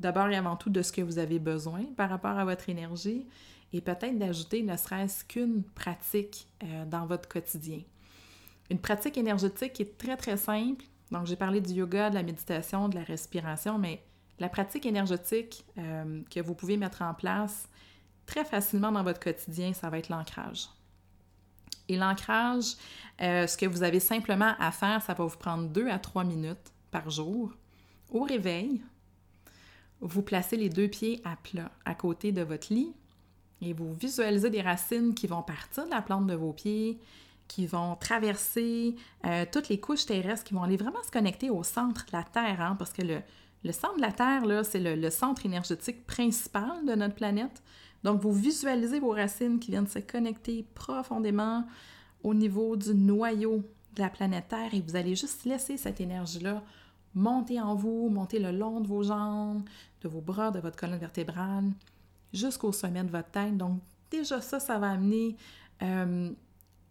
d'abord 0.00 0.28
et 0.28 0.36
avant 0.36 0.56
tout 0.56 0.70
de 0.70 0.80
ce 0.80 0.92
que 0.92 1.02
vous 1.02 1.18
avez 1.18 1.38
besoin 1.38 1.84
par 1.96 2.08
rapport 2.08 2.38
à 2.38 2.46
votre 2.46 2.70
énergie, 2.70 3.26
et 3.74 3.82
peut-être 3.82 4.18
d'ajouter 4.18 4.62
ne 4.62 4.76
serait-ce 4.76 5.24
qu'une 5.26 5.62
pratique 5.62 6.46
dans 6.86 7.04
votre 7.04 7.28
quotidien. 7.28 7.80
Une 8.70 8.78
pratique 8.78 9.18
énergétique 9.18 9.74
qui 9.74 9.82
est 9.82 9.98
très 9.98 10.16
très 10.16 10.36
simple. 10.36 10.84
Donc, 11.10 11.26
j'ai 11.26 11.36
parlé 11.36 11.60
du 11.60 11.72
yoga, 11.72 12.08
de 12.08 12.14
la 12.14 12.22
méditation, 12.22 12.88
de 12.88 12.94
la 12.94 13.02
respiration, 13.02 13.76
mais 13.78 14.02
la 14.38 14.48
pratique 14.48 14.86
énergétique 14.86 15.64
euh, 15.78 16.22
que 16.30 16.40
vous 16.40 16.54
pouvez 16.54 16.76
mettre 16.76 17.02
en 17.02 17.14
place 17.14 17.68
très 18.26 18.44
facilement 18.44 18.92
dans 18.92 19.02
votre 19.02 19.20
quotidien, 19.20 19.72
ça 19.72 19.88
va 19.88 19.98
être 19.98 20.08
l'ancrage. 20.08 20.68
Et 21.88 21.96
l'ancrage, 21.96 22.74
euh, 23.22 23.46
ce 23.46 23.56
que 23.56 23.66
vous 23.66 23.82
avez 23.82 24.00
simplement 24.00 24.54
à 24.58 24.72
faire, 24.72 25.00
ça 25.02 25.14
va 25.14 25.24
vous 25.24 25.36
prendre 25.36 25.68
deux 25.68 25.88
à 25.88 25.98
trois 25.98 26.24
minutes 26.24 26.72
par 26.90 27.08
jour. 27.10 27.52
Au 28.10 28.22
réveil, 28.22 28.82
vous 30.00 30.22
placez 30.22 30.56
les 30.56 30.68
deux 30.68 30.88
pieds 30.88 31.20
à 31.24 31.36
plat 31.36 31.70
à 31.84 31.94
côté 31.94 32.32
de 32.32 32.42
votre 32.42 32.72
lit 32.72 32.92
et 33.62 33.72
vous 33.72 33.94
visualisez 33.94 34.50
des 34.50 34.60
racines 34.60 35.14
qui 35.14 35.26
vont 35.26 35.42
partir 35.42 35.86
de 35.86 35.90
la 35.90 36.02
plante 36.02 36.26
de 36.26 36.34
vos 36.34 36.52
pieds, 36.52 36.98
qui 37.48 37.66
vont 37.66 37.96
traverser 37.96 38.96
euh, 39.24 39.46
toutes 39.50 39.68
les 39.68 39.80
couches 39.80 40.06
terrestres, 40.06 40.44
qui 40.44 40.54
vont 40.54 40.62
aller 40.62 40.76
vraiment 40.76 41.02
se 41.04 41.10
connecter 41.10 41.48
au 41.48 41.62
centre 41.62 42.04
de 42.06 42.12
la 42.12 42.24
Terre, 42.24 42.60
hein, 42.60 42.76
parce 42.76 42.92
que 42.92 43.02
le, 43.02 43.22
le 43.66 43.72
centre 43.72 43.96
de 43.96 44.00
la 44.00 44.12
Terre, 44.12 44.42
c'est 44.64 44.80
le, 44.80 45.10
centre 45.10 45.44
énergétique 45.44 46.06
principal 46.06 46.84
de 46.86 46.94
notre 46.94 47.14
planète. 47.14 47.62
Donc, 48.04 48.20
vous 48.20 48.32
visualisez 48.32 49.00
vos 49.00 49.10
racines 49.10 49.58
qui 49.58 49.70
viennent 49.70 49.88
se 49.88 49.98
connecter 49.98 50.64
profondément 50.74 51.64
au 52.22 52.32
niveau 52.32 52.76
du 52.76 52.94
noyau 52.94 53.62
de 53.94 54.02
la 54.02 54.08
planète 54.08 54.48
Terre 54.48 54.72
et 54.72 54.80
vous 54.80 54.96
allez 54.96 55.16
juste 55.16 55.44
laisser 55.44 55.76
cette 55.76 56.00
énergie-là 56.00 56.62
monter 57.14 57.60
en 57.60 57.74
vous, 57.74 58.08
monter 58.10 58.38
le 58.38 58.52
long 58.52 58.80
de 58.80 58.86
vos 58.86 59.02
jambes, 59.02 59.62
de 60.02 60.08
vos 60.08 60.20
bras, 60.20 60.50
de 60.50 60.60
votre 60.60 60.76
colonne 60.76 60.98
vertébrale, 60.98 61.64
jusqu'au 62.32 62.72
sommet 62.72 63.02
de 63.02 63.10
votre 63.10 63.30
tête. 63.30 63.56
Donc 63.56 63.80
déjà 64.10 64.40
ça, 64.40 64.60
ça 64.60 64.78
va 64.78 64.90
amener 64.90 65.34
euh, 65.82 66.30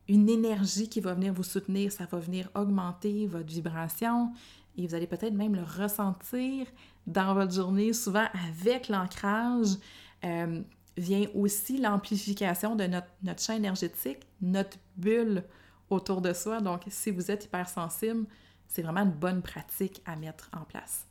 une 0.09 0.29
énergie 0.29 0.89
qui 0.89 0.99
va 0.99 1.13
venir 1.13 1.31
vous 1.31 1.43
soutenir, 1.43 1.91
ça 1.91 2.05
va 2.05 2.19
venir 2.19 2.49
augmenter 2.55 3.27
votre 3.27 3.45
vibration 3.45 4.31
et 4.77 4.87
vous 4.87 4.95
allez 4.95 5.07
peut-être 5.07 5.33
même 5.33 5.55
le 5.55 5.63
ressentir 5.63 6.67
dans 7.07 7.33
votre 7.33 7.53
journée. 7.53 7.93
Souvent, 7.93 8.25
avec 8.33 8.89
l'ancrage, 8.89 9.75
euh, 10.23 10.61
vient 10.97 11.25
aussi 11.33 11.77
l'amplification 11.77 12.75
de 12.75 12.85
notre, 12.85 13.07
notre 13.23 13.41
champ 13.41 13.53
énergétique, 13.53 14.19
notre 14.41 14.77
bulle 14.97 15.43
autour 15.89 16.21
de 16.21 16.33
soi. 16.33 16.61
Donc, 16.61 16.83
si 16.89 17.11
vous 17.11 17.29
êtes 17.31 17.45
hypersensible, 17.45 18.25
c'est 18.67 18.81
vraiment 18.81 19.01
une 19.01 19.11
bonne 19.11 19.41
pratique 19.41 20.01
à 20.05 20.15
mettre 20.15 20.49
en 20.53 20.63
place. 20.63 21.05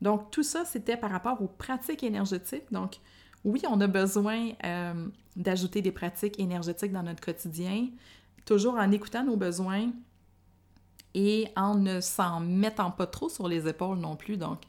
Donc, 0.00 0.30
tout 0.30 0.42
ça, 0.42 0.64
c'était 0.64 0.96
par 0.96 1.10
rapport 1.10 1.40
aux 1.40 1.48
pratiques 1.48 2.02
énergétiques. 2.02 2.70
Donc, 2.70 2.96
oui, 3.44 3.62
on 3.70 3.80
a 3.80 3.86
besoin 3.86 4.50
euh, 4.64 5.08
d'ajouter 5.36 5.80
des 5.82 5.92
pratiques 5.92 6.38
énergétiques 6.40 6.92
dans 6.92 7.02
notre 7.02 7.22
quotidien, 7.22 7.88
toujours 8.44 8.74
en 8.74 8.90
écoutant 8.90 9.24
nos 9.24 9.36
besoins 9.36 9.90
et 11.16 11.48
en 11.56 11.74
ne 11.74 12.00
s'en 12.00 12.38
mettant 12.38 12.92
pas 12.92 13.06
trop 13.06 13.28
sur 13.28 13.48
les 13.48 13.66
épaules 13.66 13.98
non 13.98 14.14
plus. 14.14 14.36
Donc, 14.36 14.60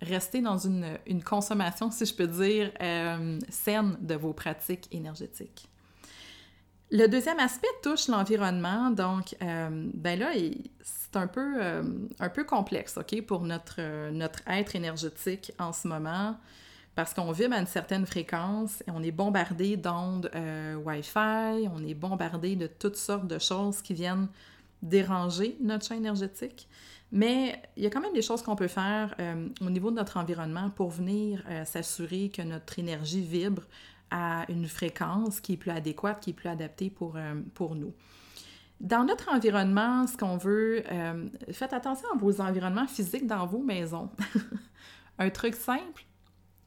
rester 0.00 0.40
dans 0.40 0.56
une, 0.56 0.98
consommation, 1.22 1.90
si 1.90 2.06
je 2.06 2.14
peux 2.14 2.26
dire, 2.26 2.70
euh, 2.80 3.38
saine 3.50 3.98
de 4.00 4.14
vos 4.14 4.32
pratiques 4.32 4.88
énergétiques. 4.92 5.68
Le 6.90 7.08
deuxième 7.08 7.40
aspect 7.40 7.66
touche 7.82 8.06
l'environnement, 8.06 8.90
donc 8.90 9.34
euh, 9.42 9.90
ben 9.92 10.18
là, 10.18 10.30
c'est 10.82 11.16
un 11.16 11.26
peu, 11.26 11.60
un 12.20 12.28
peu 12.28 12.44
complexe, 12.44 12.96
OK, 12.96 13.20
pour 13.26 13.42
notre, 13.42 14.10
notre 14.10 14.40
être 14.46 14.76
énergétique 14.76 15.52
en 15.58 15.72
ce 15.72 15.88
moment 15.88 16.36
parce 16.96 17.12
qu'on 17.12 17.30
vibre 17.30 17.54
à 17.54 17.60
une 17.60 17.66
certaine 17.66 18.06
fréquence 18.06 18.82
et 18.88 18.90
on 18.90 19.02
est 19.02 19.12
bombardé 19.12 19.76
d'ondes 19.76 20.30
euh, 20.34 20.76
Wi-Fi, 20.76 21.68
on 21.72 21.84
est 21.86 21.94
bombardé 21.94 22.56
de 22.56 22.66
toutes 22.66 22.96
sortes 22.96 23.28
de 23.28 23.38
choses 23.38 23.82
qui 23.82 23.92
viennent 23.92 24.28
déranger 24.82 25.56
notre 25.60 25.86
champ 25.86 25.94
énergétique. 25.94 26.68
Mais 27.12 27.60
il 27.76 27.84
y 27.84 27.86
a 27.86 27.90
quand 27.90 28.00
même 28.00 28.12
des 28.12 28.22
choses 28.22 28.42
qu'on 28.42 28.56
peut 28.56 28.68
faire 28.68 29.14
euh, 29.20 29.48
au 29.60 29.70
niveau 29.70 29.90
de 29.90 29.96
notre 29.96 30.16
environnement 30.16 30.70
pour 30.70 30.90
venir 30.90 31.42
euh, 31.48 31.64
s'assurer 31.64 32.30
que 32.30 32.42
notre 32.42 32.78
énergie 32.78 33.22
vibre 33.22 33.62
à 34.10 34.44
une 34.48 34.66
fréquence 34.66 35.40
qui 35.40 35.54
est 35.54 35.56
plus 35.56 35.70
adéquate, 35.70 36.20
qui 36.20 36.30
est 36.30 36.34
plus 36.34 36.48
adaptée 36.48 36.90
pour, 36.90 37.18
pour 37.54 37.74
nous. 37.74 37.92
Dans 38.78 39.04
notre 39.04 39.32
environnement, 39.34 40.06
ce 40.06 40.16
qu'on 40.16 40.36
veut, 40.36 40.84
faites 41.50 41.72
attention 41.72 42.06
à 42.14 42.16
vos 42.16 42.40
environnements 42.40 42.86
physiques 42.86 43.26
dans 43.26 43.46
vos 43.46 43.58
maisons. 43.58 44.08
Un 45.18 45.30
truc 45.30 45.56
simple, 45.56 46.06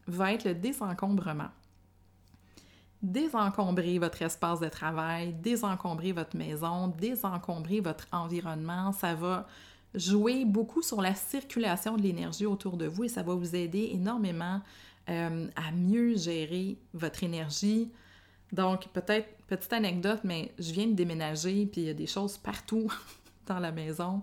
va 0.09 0.33
être 0.33 0.45
le 0.45 0.55
désencombrement. 0.55 1.49
Désencombrer 3.01 3.97
votre 3.97 4.21
espace 4.21 4.59
de 4.59 4.67
travail, 4.67 5.33
désencombrer 5.33 6.11
votre 6.11 6.35
maison, 6.35 6.89
désencombrer 6.89 7.79
votre 7.79 8.07
environnement, 8.11 8.91
ça 8.91 9.15
va 9.15 9.47
jouer 9.95 10.45
beaucoup 10.45 10.81
sur 10.81 11.01
la 11.01 11.15
circulation 11.15 11.95
de 11.97 12.01
l'énergie 12.01 12.45
autour 12.45 12.77
de 12.77 12.85
vous 12.85 13.05
et 13.05 13.07
ça 13.07 13.23
va 13.23 13.33
vous 13.33 13.55
aider 13.55 13.91
énormément 13.93 14.61
euh, 15.09 15.47
à 15.55 15.71
mieux 15.71 16.15
gérer 16.17 16.77
votre 16.93 17.23
énergie. 17.23 17.89
Donc, 18.51 18.87
peut-être, 18.89 19.27
petite 19.47 19.73
anecdote, 19.73 20.19
mais 20.23 20.51
je 20.59 20.71
viens 20.71 20.87
de 20.87 20.93
déménager, 20.93 21.65
puis 21.65 21.81
il 21.81 21.87
y 21.87 21.89
a 21.89 21.93
des 21.93 22.07
choses 22.07 22.37
partout 22.37 22.91
dans 23.47 23.59
la 23.59 23.71
maison. 23.71 24.21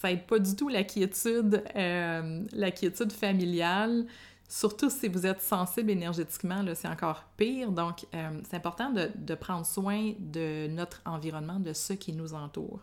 Ça 0.00 0.10
aide 0.10 0.26
pas 0.26 0.38
du 0.38 0.56
tout 0.56 0.68
la 0.68 0.84
quiétude, 0.84 1.62
euh, 1.76 2.44
la 2.52 2.70
quiétude 2.70 3.12
familiale. 3.12 4.06
Surtout 4.48 4.90
si 4.90 5.08
vous 5.08 5.26
êtes 5.26 5.40
sensible 5.40 5.90
énergétiquement, 5.90 6.62
c'est 6.74 6.88
encore 6.88 7.24
pire. 7.36 7.72
Donc, 7.72 8.06
euh, 8.14 8.40
c'est 8.48 8.56
important 8.56 8.90
de, 8.90 9.34
prendre 9.34 9.64
soin 9.64 10.12
de 10.18 10.68
notre 10.68 11.00
environnement, 11.06 11.58
de 11.58 11.72
ceux 11.72 11.94
qui 11.94 12.12
nous 12.12 12.34
entourent. 12.34 12.82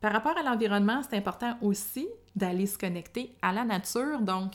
Par 0.00 0.12
rapport 0.12 0.36
à 0.36 0.42
l'environnement, 0.42 1.02
c'est 1.08 1.16
important 1.16 1.56
aussi 1.62 2.08
d'aller 2.34 2.66
se 2.66 2.78
connecter 2.78 3.34
à 3.42 3.52
la 3.52 3.64
nature. 3.64 4.20
Donc, 4.20 4.54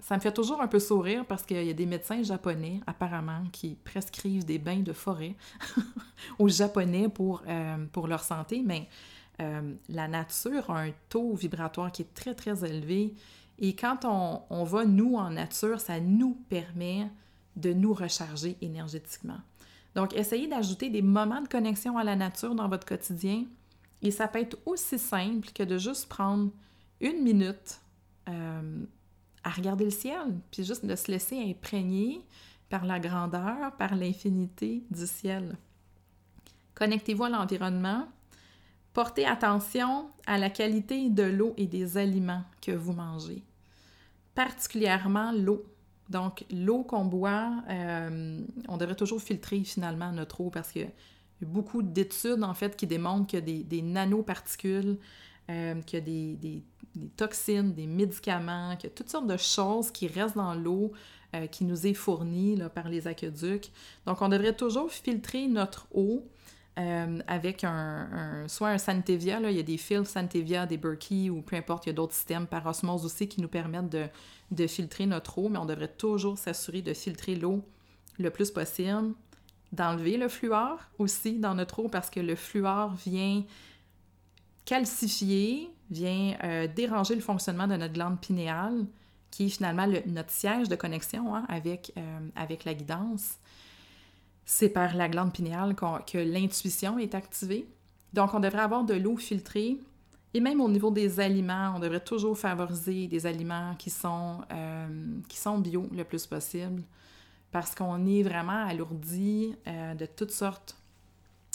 ça 0.00 0.16
me 0.16 0.20
fait 0.20 0.32
toujours 0.32 0.60
un 0.60 0.68
peu 0.68 0.78
sourire 0.78 1.24
parce 1.26 1.44
qu'il 1.44 1.64
y 1.64 1.70
a 1.70 1.74
des 1.74 1.86
médecins 1.86 2.22
japonais, 2.22 2.80
apparemment, 2.86 3.42
qui 3.52 3.76
prescrivent 3.84 4.44
des 4.44 4.58
bains 4.58 4.80
de 4.80 4.92
forêt 4.92 5.34
aux 6.38 6.48
Japonais 6.48 7.08
pour, 7.08 7.42
euh, 7.48 7.86
pour 7.92 8.06
leur 8.06 8.22
santé. 8.22 8.62
Mais 8.64 8.88
euh, 9.40 9.74
la 9.88 10.06
nature 10.06 10.70
a 10.70 10.82
un 10.82 10.90
taux 11.08 11.34
vibratoire 11.34 11.90
qui 11.90 12.02
est 12.02 12.14
très, 12.14 12.34
très 12.34 12.64
élevé 12.64 13.14
et 13.58 13.76
quand 13.76 14.04
on, 14.04 14.64
va, 14.64 14.84
nous, 14.84 15.16
en 15.16 15.30
nature, 15.30 15.80
ça 15.80 16.00
nous 16.00 16.34
permet 16.48 17.08
de 17.56 17.72
nous 17.72 17.94
recharger 17.94 18.56
énergétiquement. 18.60 19.38
Donc, 19.94 20.12
essayez 20.14 20.48
d'ajouter 20.48 20.90
des 20.90 21.02
moments 21.02 21.40
de 21.40 21.48
connexion 21.48 21.96
à 21.96 22.04
la 22.04 22.16
nature 22.16 22.54
dans 22.54 22.68
votre 22.68 22.86
quotidien. 22.86 23.44
Et 24.02 24.10
ça 24.10 24.26
peut 24.26 24.40
être 24.40 24.58
aussi 24.66 24.98
simple 24.98 25.48
que 25.54 25.62
de 25.62 25.78
juste 25.78 26.08
prendre 26.08 26.50
une 27.00 27.22
minute 27.22 27.80
euh, 28.28 28.84
à 29.44 29.50
regarder 29.50 29.84
le 29.84 29.90
ciel, 29.90 30.34
puis 30.50 30.64
juste 30.64 30.84
de 30.84 30.96
se 30.96 31.10
laisser 31.10 31.38
imprégner 31.38 32.22
par 32.68 32.84
la 32.84 32.98
grandeur, 32.98 33.72
par 33.78 33.94
l'infinité 33.94 34.82
du 34.90 35.06
ciel. 35.06 35.56
Connectez-vous 36.74 37.24
à 37.24 37.28
l'environnement, 37.28 38.08
Portez 38.94 39.26
attention 39.26 40.08
à 40.24 40.38
la 40.38 40.50
qualité 40.50 41.10
de 41.10 41.24
l'eau 41.24 41.52
et 41.56 41.66
des 41.66 41.98
aliments 41.98 42.44
que 42.62 42.70
vous 42.70 42.92
mangez, 42.92 43.42
particulièrement 44.36 45.32
l'eau. 45.32 45.64
Donc, 46.08 46.44
l'eau 46.48 46.84
qu'on 46.84 47.04
boit, 47.04 47.50
euh, 47.68 48.40
on 48.68 48.76
devrait 48.76 48.94
toujours 48.94 49.20
filtrer 49.20 49.64
finalement 49.64 50.12
notre 50.12 50.40
eau 50.40 50.50
parce 50.50 50.70
qu'il 50.70 50.82
y 50.82 50.84
a 50.84 50.90
beaucoup 51.40 51.82
d'études 51.82 52.44
en 52.44 52.54
fait 52.54 52.76
qui 52.76 52.86
démontrent 52.86 53.26
qu'il 53.26 53.40
y 53.48 53.60
a 53.60 53.64
des, 53.64 53.82
nanoparticules, 53.82 54.96
euh, 55.50 55.82
qu'il 55.82 55.98
y 55.98 56.02
a 56.02 56.36
des, 56.36 56.62
toxines, 57.16 57.74
des 57.74 57.88
médicaments, 57.88 58.76
qu'il 58.76 58.90
y 58.90 58.92
a 58.92 58.94
toutes 58.94 59.10
sortes 59.10 59.26
de 59.26 59.36
choses 59.36 59.90
qui 59.90 60.06
restent 60.06 60.36
dans 60.36 60.54
l'eau 60.54 60.92
euh, 61.34 61.48
qui 61.48 61.64
nous 61.64 61.84
est 61.84 61.94
fournie 61.94 62.60
par 62.72 62.88
les 62.88 63.08
aqueducs. 63.08 63.72
Donc, 64.06 64.22
on 64.22 64.28
devrait 64.28 64.54
toujours 64.54 64.92
filtrer 64.92 65.48
notre 65.48 65.88
eau 65.92 66.24
euh, 66.78 67.20
avec 67.26 67.62
un, 67.62 68.44
soit 68.48 68.70
un 68.70 68.78
Santevia, 68.78 69.38
là, 69.38 69.50
il 69.50 69.56
y 69.56 69.60
a 69.60 69.64
des 69.64 69.76
fils 69.76 70.08
Santevia, 70.08 70.66
des 70.66 70.76
Berkey 70.76 71.30
ou 71.30 71.40
peu 71.40 71.56
importe, 71.56 71.86
il 71.86 71.90
y 71.90 71.92
a 71.92 71.94
d'autres 71.94 72.14
systèmes 72.14 72.46
par 72.46 72.66
osmose 72.66 73.04
aussi 73.04 73.28
qui 73.28 73.40
nous 73.40 73.48
permettent 73.48 73.90
de, 73.90 74.06
de 74.50 74.66
filtrer 74.66 75.06
notre 75.06 75.38
eau, 75.38 75.48
mais 75.48 75.58
on 75.58 75.66
devrait 75.66 75.88
toujours 75.88 76.36
s'assurer 76.36 76.82
de 76.82 76.92
filtrer 76.92 77.36
l'eau 77.36 77.62
le 78.18 78.30
plus 78.30 78.50
possible, 78.50 79.14
d'enlever 79.72 80.16
le 80.16 80.28
fluor 80.28 80.78
aussi 80.98 81.38
dans 81.38 81.54
notre 81.54 81.80
eau 81.80 81.88
parce 81.88 82.10
que 82.10 82.20
le 82.20 82.34
fluor 82.34 82.94
vient 82.94 83.44
calcifier, 84.64 85.70
vient 85.90 86.36
euh, 86.42 86.66
déranger 86.66 87.14
le 87.14 87.20
fonctionnement 87.20 87.66
de 87.66 87.76
notre 87.76 87.92
glande 87.92 88.20
pinéale, 88.20 88.86
qui 89.30 89.46
est 89.46 89.48
finalement 89.48 89.86
notre 90.06 90.30
siège 90.30 90.68
de 90.68 90.76
connexion 90.76 91.34
hein, 91.34 91.44
avec, 91.48 91.92
euh, 91.96 92.18
avec 92.36 92.64
la 92.64 92.74
guidance 92.74 93.38
c'est 94.44 94.68
par 94.68 94.94
la 94.94 95.08
glande 95.08 95.32
pinéale 95.32 95.74
que 95.74 96.18
l'intuition 96.18 96.98
est 96.98 97.14
activée. 97.14 97.66
Donc, 98.12 98.34
on 98.34 98.40
devrait 98.40 98.62
avoir 98.62 98.84
de 98.84 98.94
l'eau 98.94 99.16
filtrée. 99.16 99.78
Et 100.34 100.40
même 100.40 100.60
au 100.60 100.68
niveau 100.68 100.90
des 100.90 101.20
aliments, 101.20 101.74
on 101.76 101.78
devrait 101.78 102.04
toujours 102.04 102.36
favoriser 102.36 103.06
des 103.06 103.26
aliments 103.26 103.74
qui 103.78 103.90
sont, 103.90 104.40
euh, 104.52 105.58
bio 105.58 105.88
le 105.92 106.04
plus 106.04 106.26
possible 106.26 106.82
parce 107.52 107.74
qu'on 107.74 108.04
est 108.06 108.22
vraiment 108.24 108.66
alourdi 108.66 109.54
euh, 109.68 109.94
de 109.94 110.06
toutes 110.06 110.32
sortes 110.32 110.76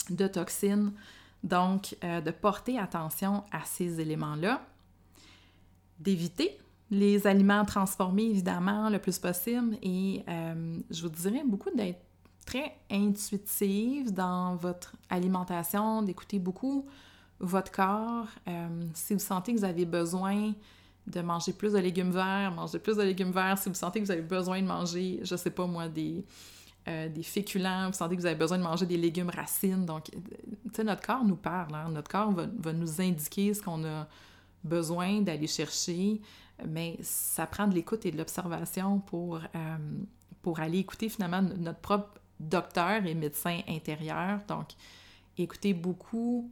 de 0.08 0.26
toxines. 0.26 0.92
Donc, 1.44 1.96
euh, 2.04 2.20
de 2.20 2.30
porter 2.30 2.78
attention 2.78 3.44
à 3.52 3.64
ces 3.64 4.00
éléments-là, 4.00 4.62
d'éviter 5.98 6.58
les 6.90 7.26
aliments 7.26 7.64
transformés, 7.64 8.24
évidemment, 8.24 8.88
le 8.88 8.98
plus 8.98 9.18
possible. 9.18 9.76
Et 9.82 10.24
je 10.90 11.02
vous 11.02 11.08
dirais 11.08 11.42
beaucoup 11.46 11.70
d'être 11.70 12.00
très 12.46 12.76
intuitive 12.90 14.12
dans 14.12 14.56
votre 14.56 14.96
alimentation, 15.08 16.02
d'écouter 16.02 16.38
beaucoup 16.38 16.86
votre 17.40 17.72
corps. 17.72 18.26
Euh, 18.48 18.68
si 18.94 19.14
vous 19.14 19.20
sentez 19.20 19.54
que 19.54 19.58
vous 19.58 19.64
avez 19.64 19.86
besoin 19.86 20.52
de 21.06 21.20
manger 21.20 21.52
plus 21.52 21.72
de 21.72 21.78
légumes 21.78 22.12
verts, 22.12 22.52
manger 22.52 22.78
plus 22.78 22.96
de 22.96 23.02
légumes 23.02 23.32
verts. 23.32 23.58
Si 23.58 23.68
vous 23.68 23.74
sentez 23.74 24.00
que 24.00 24.04
vous 24.04 24.10
avez 24.10 24.22
besoin 24.22 24.60
de 24.60 24.66
manger, 24.66 25.20
je 25.22 25.34
sais 25.34 25.50
pas 25.50 25.66
moi, 25.66 25.88
des, 25.88 26.24
euh, 26.88 27.08
des 27.08 27.22
féculents, 27.22 27.88
vous 27.88 27.96
sentez 27.96 28.16
que 28.16 28.20
vous 28.20 28.26
avez 28.26 28.36
besoin 28.36 28.58
de 28.58 28.62
manger 28.62 28.86
des 28.86 28.96
légumes 28.96 29.30
racines. 29.30 29.86
Donc, 29.86 30.04
tu 30.04 30.18
sais, 30.74 30.84
notre 30.84 31.04
corps 31.04 31.24
nous 31.24 31.36
parle. 31.36 31.74
Hein. 31.74 31.88
Notre 31.90 32.10
corps 32.10 32.30
va, 32.30 32.46
va, 32.58 32.72
nous 32.72 33.00
indiquer 33.00 33.54
ce 33.54 33.62
qu'on 33.62 33.84
a 33.84 34.06
besoin 34.62 35.22
d'aller 35.22 35.46
chercher, 35.46 36.20
mais 36.68 36.98
ça 37.00 37.46
prend 37.46 37.66
de 37.66 37.74
l'écoute 37.74 38.04
et 38.04 38.10
de 38.10 38.18
l'observation 38.18 39.00
pour, 39.00 39.36
euh, 39.36 39.76
pour 40.42 40.60
aller 40.60 40.78
écouter 40.78 41.08
finalement 41.08 41.42
notre 41.42 41.80
propre 41.80 42.19
docteur 42.40 43.06
et 43.06 43.14
médecin 43.14 43.60
intérieur. 43.68 44.40
Donc, 44.48 44.68
écoutez 45.38 45.72
beaucoup 45.72 46.50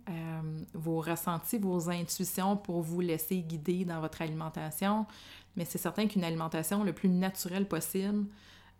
vos 0.72 1.00
ressentis, 1.00 1.58
vos 1.58 1.90
intuitions 1.90 2.56
pour 2.56 2.80
vous 2.80 3.00
laisser 3.00 3.38
guider 3.40 3.84
dans 3.84 4.00
votre 4.00 4.22
alimentation. 4.22 5.06
Mais 5.56 5.64
c'est 5.64 5.78
certain 5.78 6.06
qu'une 6.06 6.24
alimentation 6.24 6.84
le 6.84 6.92
plus 6.92 7.08
naturelle 7.08 7.66
possible, 7.66 8.26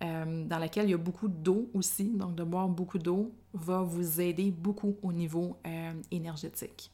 dans 0.00 0.58
laquelle 0.58 0.86
il 0.86 0.92
y 0.92 0.94
a 0.94 0.98
beaucoup 0.98 1.28
d'eau 1.28 1.68
aussi, 1.74 2.10
donc 2.14 2.36
de 2.36 2.44
boire 2.44 2.68
beaucoup 2.68 2.98
d'eau, 2.98 3.34
va 3.52 3.82
vous 3.82 4.20
aider 4.20 4.50
beaucoup 4.50 4.96
au 5.02 5.12
niveau 5.12 5.58
énergétique. 6.10 6.90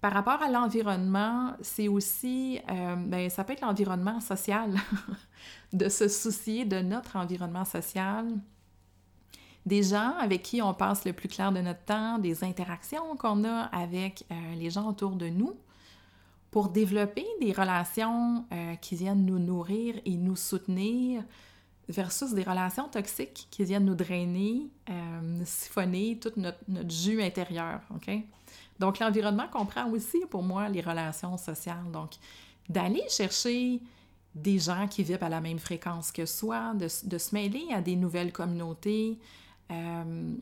Par 0.00 0.12
rapport 0.12 0.40
à 0.42 0.50
l'environnement, 0.50 1.54
c'est 1.60 1.88
aussi, 1.88 2.58
euh, 2.70 2.96
ben, 2.96 3.28
ça 3.28 3.44
peut 3.44 3.52
être 3.52 3.60
l'environnement 3.60 4.20
social, 4.20 4.74
de 5.74 5.88
se 5.90 6.08
soucier 6.08 6.64
de 6.64 6.80
notre 6.80 7.16
environnement 7.16 7.66
social, 7.66 8.26
des 9.70 9.82
gens 9.82 10.16
avec 10.18 10.42
qui 10.42 10.60
on 10.60 10.74
passe 10.74 11.04
le 11.04 11.12
plus 11.12 11.28
clair 11.28 11.52
de 11.52 11.60
notre 11.60 11.84
temps, 11.84 12.18
des 12.18 12.44
interactions 12.44 13.16
qu'on 13.16 13.44
a 13.44 13.62
avec 13.72 14.24
euh, 14.30 14.34
les 14.56 14.68
gens 14.68 14.88
autour 14.88 15.12
de 15.12 15.28
nous, 15.28 15.56
pour 16.50 16.68
développer 16.68 17.24
des 17.40 17.52
relations 17.52 18.44
euh, 18.52 18.74
qui 18.76 18.96
viennent 18.96 19.24
nous 19.24 19.38
nourrir 19.38 19.94
et 20.04 20.16
nous 20.16 20.36
soutenir, 20.36 21.22
versus 21.88 22.32
des 22.32 22.44
relations 22.44 22.88
toxiques 22.88 23.48
qui 23.50 23.64
viennent 23.64 23.84
nous 23.84 23.96
drainer, 23.96 24.70
siphonner 25.44 26.20
tout 26.20 26.30
notre, 26.36 26.60
notre 26.68 26.90
jus 26.90 27.20
intérieur, 27.20 27.80
OK? 27.92 28.08
Donc, 28.78 29.00
l'environnement 29.00 29.48
comprend 29.52 29.90
aussi 29.90 30.20
pour 30.30 30.44
moi 30.44 30.68
les 30.68 30.80
relations 30.80 31.36
sociales. 31.36 31.90
Donc, 31.92 32.12
d'aller 32.68 33.02
chercher 33.08 33.80
des 34.34 34.58
gens 34.58 34.86
qui 34.88 35.02
vivent 35.02 35.22
à 35.22 35.28
la 35.28 35.40
même 35.40 35.58
fréquence 35.58 36.12
que 36.12 36.24
soi, 36.24 36.72
de, 36.74 36.88
se 36.88 37.34
mêler 37.34 37.66
à 37.72 37.80
des 37.80 37.96
nouvelles 37.96 38.32
communautés, 38.32 39.18
euh, 39.70 40.34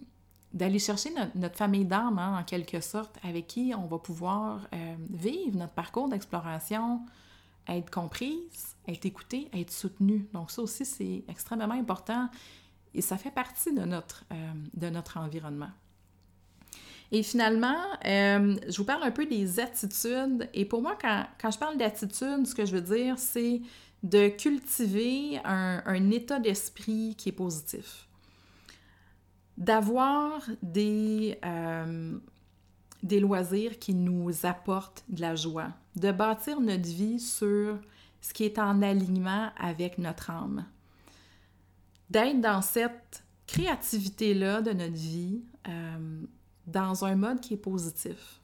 d'aller 0.52 0.78
chercher 0.78 1.10
notre, 1.34 1.56
famille 1.56 1.84
d'âme, 1.84 2.18
hein, 2.18 2.38
en 2.40 2.44
quelque 2.44 2.80
sorte, 2.80 3.16
avec 3.22 3.46
qui 3.46 3.72
on 3.76 3.86
va 3.86 3.98
pouvoir 3.98 4.66
euh, 4.72 4.94
vivre 5.10 5.56
notre 5.56 5.74
parcours 5.74 6.08
d'exploration, 6.08 7.02
être 7.68 7.90
comprise, 7.90 8.76
être 8.86 9.04
écoutée, 9.04 9.48
être 9.52 9.70
soutenue. 9.70 10.26
Donc 10.32 10.50
ça 10.50 10.62
aussi, 10.62 10.84
c'est 10.84 11.24
extrêmement 11.28 11.74
important 11.74 12.30
et 12.94 13.02
ça 13.02 13.18
fait 13.18 13.30
partie 13.30 13.74
de 13.74 13.82
notre, 13.82 14.24
euh, 14.32 14.52
de 14.74 14.88
notre 14.88 15.18
environnement. 15.18 15.70
Et 17.10 17.22
finalement, 17.22 17.78
je 18.04 18.76
vous 18.76 18.84
parle 18.84 19.02
un 19.02 19.10
peu 19.10 19.24
des 19.24 19.60
attitudes. 19.60 20.48
Et 20.52 20.66
pour 20.66 20.82
moi, 20.82 20.96
quand, 21.00 21.50
je 21.50 21.58
parle 21.58 21.78
d'attitude, 21.78 22.46
ce 22.46 22.54
que 22.54 22.66
je 22.66 22.76
veux 22.76 22.82
dire, 22.82 23.18
c'est 23.18 23.62
de 24.02 24.28
cultiver 24.28 25.40
un, 25.44 26.10
état 26.10 26.38
d'esprit 26.38 27.14
qui 27.16 27.30
est 27.30 27.32
positif. 27.32 28.07
D'avoir 29.58 30.40
des, 30.62 31.36
euh, 31.44 32.16
des 33.02 33.18
loisirs 33.18 33.78
qui 33.80 33.92
nous 33.92 34.46
apportent 34.46 35.04
de 35.08 35.20
la 35.20 35.34
joie. 35.34 35.72
De 35.96 36.12
bâtir 36.12 36.60
notre 36.60 36.88
vie 36.88 37.18
sur 37.18 37.76
ce 38.20 38.32
qui 38.32 38.44
est 38.44 38.58
en 38.60 38.82
alignement 38.82 39.50
avec 39.58 39.98
notre 39.98 40.30
âme. 40.30 40.64
D'être 42.08 42.40
dans 42.40 42.62
cette 42.62 43.24
créativité-là 43.48 44.62
de 44.62 44.72
notre 44.72 44.94
vie. 44.94 45.42
Euh, 45.68 46.22
dans 46.66 47.04
un 47.04 47.16
mode 47.16 47.40
qui 47.40 47.54
est 47.54 47.58
positif. 47.58 48.40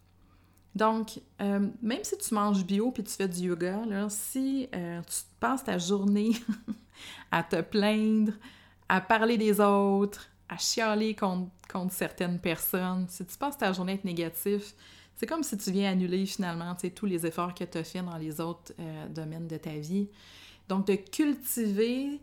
Donc, 0.75 1.21
euh, 1.41 1.69
même 1.83 2.03
si 2.03 2.17
tu 2.19 2.35
manges 2.35 2.65
bio 2.65 2.91
puis 2.91 3.05
tu 3.05 3.13
fais 3.13 3.29
du 3.29 3.43
yoga, 3.43 3.83
si 4.09 4.69
tu 4.73 5.17
passes 5.39 5.63
ta 5.63 5.79
journée 5.79 6.33
à 7.31 7.43
te 7.43 7.61
plaindre, 7.61 8.33
à 8.89 9.03
parler 9.03 9.37
des 9.37 9.61
autres, 9.61 10.31
à 10.49 10.57
chialer 10.57 11.15
contre, 11.15 11.51
certaines 11.91 12.39
personnes, 12.39 13.07
si 13.09 13.25
tu 13.25 13.37
passes 13.37 13.59
ta 13.59 13.73
journée 13.73 13.93
à 13.93 13.95
être 13.97 14.05
négatif, 14.05 14.75
c'est 15.17 15.27
comme 15.27 15.43
si 15.43 15.57
tu 15.57 15.71
viens 15.71 15.93
annuler 15.93 16.27
finalement 16.27 16.77
tous 16.95 17.07
les 17.07 17.25
efforts 17.27 17.55
que 17.55 17.65
tu 17.65 17.79
as 17.79 17.85
fait 17.85 18.03
dans 18.03 18.17
les 18.17 18.41
autres 18.41 18.73
euh, 18.79 19.09
domaines 19.09 19.47
de 19.47 19.57
ta 19.57 19.77
vie. 19.77 20.09
Donc, 20.69 20.87
de 20.87 20.95
cultiver 20.95 22.21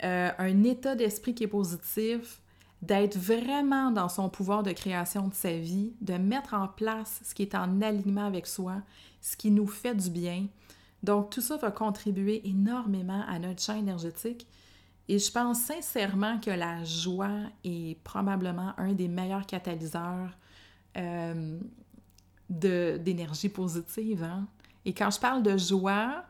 un 0.00 0.64
état 0.64 0.94
d'esprit 0.94 1.34
qui 1.34 1.44
est 1.44 1.48
positif, 1.48 2.40
d'être 2.84 3.16
vraiment 3.16 3.90
dans 3.90 4.08
son 4.08 4.28
pouvoir 4.28 4.62
de 4.62 4.72
création 4.72 5.28
de 5.28 5.34
sa 5.34 5.56
vie, 5.56 5.94
de 6.00 6.14
mettre 6.14 6.54
en 6.54 6.68
place 6.68 7.20
ce 7.24 7.34
qui 7.34 7.42
est 7.42 7.54
en 7.54 7.80
alignement 7.80 8.26
avec 8.26 8.46
soi, 8.46 8.82
ce 9.22 9.36
qui 9.36 9.50
nous 9.50 9.66
fait 9.66 9.94
du 9.94 10.10
bien. 10.10 10.46
Donc 11.02 11.30
tout 11.30 11.40
ça 11.40 11.56
va 11.56 11.70
contribuer 11.70 12.46
énormément 12.46 13.24
à 13.26 13.38
notre 13.38 13.62
champ 13.62 13.76
énergétique. 13.76 14.46
Et 15.08 15.18
je 15.18 15.30
pense 15.30 15.60
sincèrement 15.60 16.40
que 16.40 16.50
la 16.50 16.82
joie 16.84 17.40
est 17.62 17.98
probablement 18.04 18.72
un 18.78 18.92
des 18.92 19.08
meilleurs 19.08 19.46
catalyseurs 19.46 20.30
euh, 20.96 21.58
d'énergie 22.48 23.50
positive. 23.50 24.22
Hein. 24.22 24.46
Et 24.84 24.94
quand 24.94 25.10
je 25.10 25.20
parle 25.20 25.42
de 25.42 25.56
joie, 25.58 26.24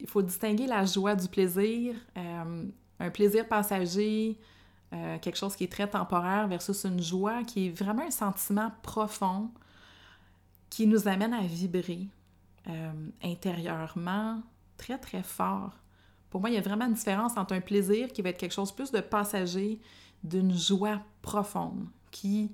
il 0.00 0.08
faut 0.08 0.22
distinguer 0.22 0.66
la 0.66 0.84
joie 0.86 1.14
du 1.14 1.28
plaisir. 1.28 1.94
Euh, 2.16 2.64
un 3.00 3.10
plaisir 3.10 3.46
passager, 3.46 4.38
euh, 4.92 5.18
quelque 5.18 5.36
chose 5.36 5.54
qui 5.54 5.64
est 5.64 5.72
très 5.72 5.88
temporaire 5.88 6.48
versus 6.48 6.84
une 6.84 7.02
joie 7.02 7.42
qui 7.42 7.66
est 7.66 7.70
vraiment 7.70 8.06
un 8.06 8.10
sentiment 8.10 8.70
profond 8.82 9.50
qui 10.70 10.86
nous 10.86 11.06
amène 11.06 11.34
à 11.34 11.42
vibrer 11.42 12.08
intérieurement 13.22 14.40
très 14.78 14.96
très 14.96 15.22
fort. 15.22 15.83
Pour 16.34 16.40
moi, 16.40 16.50
il 16.50 16.54
y 16.54 16.58
a 16.58 16.62
vraiment 16.62 16.86
une 16.86 16.94
différence 16.94 17.36
entre 17.36 17.52
un 17.52 17.60
plaisir 17.60 18.08
qui 18.08 18.20
va 18.20 18.30
être 18.30 18.38
quelque 18.38 18.54
chose 18.54 18.72
plus 18.72 18.90
de 18.90 18.98
passager, 18.98 19.78
d'une 20.24 20.52
joie 20.52 21.00
profonde 21.22 21.86
qui, 22.10 22.50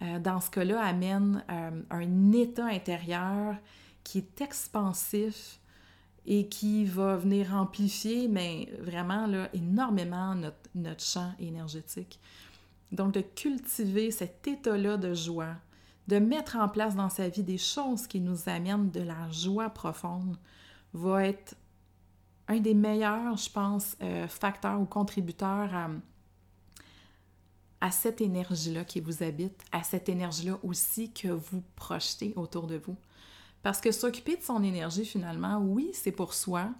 euh, 0.00 0.18
dans 0.18 0.40
ce 0.40 0.48
cas-là, 0.48 0.82
amène 0.82 1.44
un 1.90 2.32
état 2.32 2.64
intérieur 2.64 3.54
qui 4.02 4.16
est 4.16 4.40
expansif, 4.40 5.60
et 6.24 6.48
qui 6.48 6.86
va 6.86 7.16
venir 7.16 7.54
amplifier, 7.54 8.28
mais 8.28 8.72
vraiment 8.80 9.26
là, 9.26 9.50
énormément 9.52 10.34
notre, 10.34 10.56
notre 10.74 11.04
champ 11.04 11.32
énergétique. 11.38 12.18
Donc, 12.92 13.12
de 13.12 13.20
cultiver 13.20 14.10
cet 14.10 14.48
état-là 14.48 14.96
de 14.96 15.12
joie, 15.12 15.56
de 16.06 16.18
mettre 16.18 16.56
en 16.56 16.70
place 16.70 16.96
dans 16.96 17.10
sa 17.10 17.28
vie 17.28 17.42
des 17.42 17.58
choses 17.58 18.06
qui 18.06 18.20
nous 18.20 18.48
amènent 18.48 18.90
de 18.90 19.02
la 19.02 19.30
joie 19.30 19.68
profonde, 19.68 20.38
va 20.94 21.26
être 21.26 21.56
un 22.48 22.60
des 22.60 22.74
meilleurs, 22.74 23.36
je 23.36 23.50
pense, 23.50 23.96
euh, 24.02 24.26
facteurs 24.26 24.80
ou 24.80 24.86
contributeurs 24.86 25.70
à, 27.80 27.90
cette 27.90 28.20
énergie-là 28.20 28.84
qui 28.84 29.00
vous 29.00 29.22
habite, 29.22 29.62
à 29.70 29.82
cette 29.82 30.08
énergie-là 30.08 30.58
aussi 30.62 31.12
que 31.12 31.28
vous 31.28 31.62
projetez 31.76 32.32
autour 32.36 32.66
de 32.66 32.76
vous. 32.76 32.96
Parce 33.62 33.80
que 33.80 33.92
s'occuper 33.92 34.36
de 34.36 34.42
son 34.42 34.62
énergie, 34.62 35.04
finalement, 35.04 35.58
oui, 35.58 35.90
c'est 35.92 36.12
pour 36.12 36.34
soi. 36.34 36.70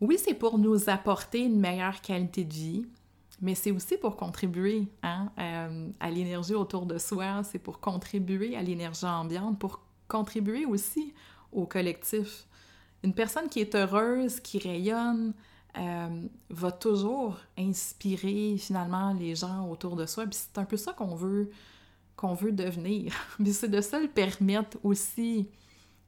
Oui, 0.00 0.18
c'est 0.18 0.34
pour 0.34 0.58
nous 0.58 0.90
apporter 0.90 1.40
une 1.40 1.60
meilleure 1.60 2.00
qualité 2.00 2.44
de 2.44 2.52
vie, 2.52 2.86
mais 3.40 3.54
c'est 3.54 3.70
aussi 3.70 3.96
pour 3.96 4.16
contribuer 4.16 4.88
hein, 5.02 5.30
euh, 5.38 5.88
à 6.00 6.10
l'énergie 6.10 6.54
autour 6.54 6.84
de 6.84 6.98
soi, 6.98 7.42
c'est 7.44 7.58
pour 7.58 7.80
contribuer 7.80 8.56
à 8.56 8.62
l'énergie 8.62 9.06
ambiante, 9.06 9.58
pour 9.58 9.80
contribuer 10.08 10.66
aussi 10.66 11.14
au 11.52 11.66
collectif. 11.66 12.46
Une 13.02 13.14
personne 13.14 13.48
qui 13.48 13.60
est 13.60 13.74
heureuse, 13.74 14.40
qui 14.40 14.58
rayonne, 14.58 15.32
euh, 15.78 16.22
va 16.50 16.72
toujours 16.72 17.38
inspirer 17.56 18.56
finalement 18.58 19.12
les 19.12 19.36
gens 19.36 19.68
autour 19.68 19.96
de 19.96 20.04
soi. 20.06 20.24
Puis 20.26 20.38
c'est 20.38 20.58
un 20.58 20.64
peu 20.64 20.76
ça 20.76 20.92
qu'on 20.92 21.14
veut 21.14 21.50
qu'on 22.20 22.34
veut 22.34 22.52
devenir. 22.52 23.14
Mais 23.38 23.52
c'est 23.52 23.68
de 23.68 23.80
se 23.80 24.00
le 24.00 24.08
permettre 24.08 24.76
aussi, 24.82 25.48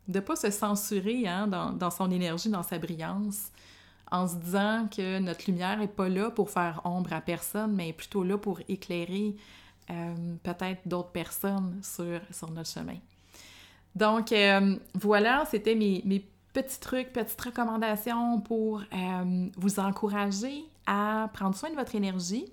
de 0.09 0.19
ne 0.19 0.21
pas 0.21 0.37
se 0.37 0.51
censurer 0.51 1.27
hein, 1.27 1.47
dans, 1.47 1.91
son 1.91 2.11
énergie, 2.11 2.51
dans 2.51 2.63
sa 2.63 2.79
brillance, 2.79 3.51
en 4.11 4.29
se 4.29 4.37
disant 4.37 4.89
que 4.95 5.19
notre 5.21 5.51
lumière 5.51 5.79
n'est 5.79 5.89
pas 5.89 6.11
là 6.11 6.31
pour 6.31 6.51
faire 6.51 6.83
ombre 6.85 7.15
à 7.15 7.23
personne, 7.23 7.73
mais 7.75 7.95
plutôt 7.95 8.25
là 8.25 8.37
pour 8.37 8.61
éclairer 8.69 9.35
euh, 9.91 10.15
peut-être 10.43 10.87
d'autres 10.87 11.13
personnes 11.13 11.81
sur, 11.83 12.21
sur 12.31 12.51
notre 12.51 12.69
chemin. 12.69 12.99
Donc 13.95 14.33
euh, 14.33 14.77
voilà, 14.95 15.47
c'était 15.51 15.75
mes, 15.75 16.03
mes, 16.05 16.23
petits 16.53 16.81
trucs, 16.81 17.13
petites 17.13 17.41
recommandations 17.41 18.41
pour 18.41 18.83
euh, 18.93 19.49
vous 19.57 19.81
encourager 19.81 20.65
à 20.87 21.31
prendre 21.33 21.57
soin 21.57 21.71
de 21.71 21.77
votre 21.77 21.95
énergie, 21.95 22.47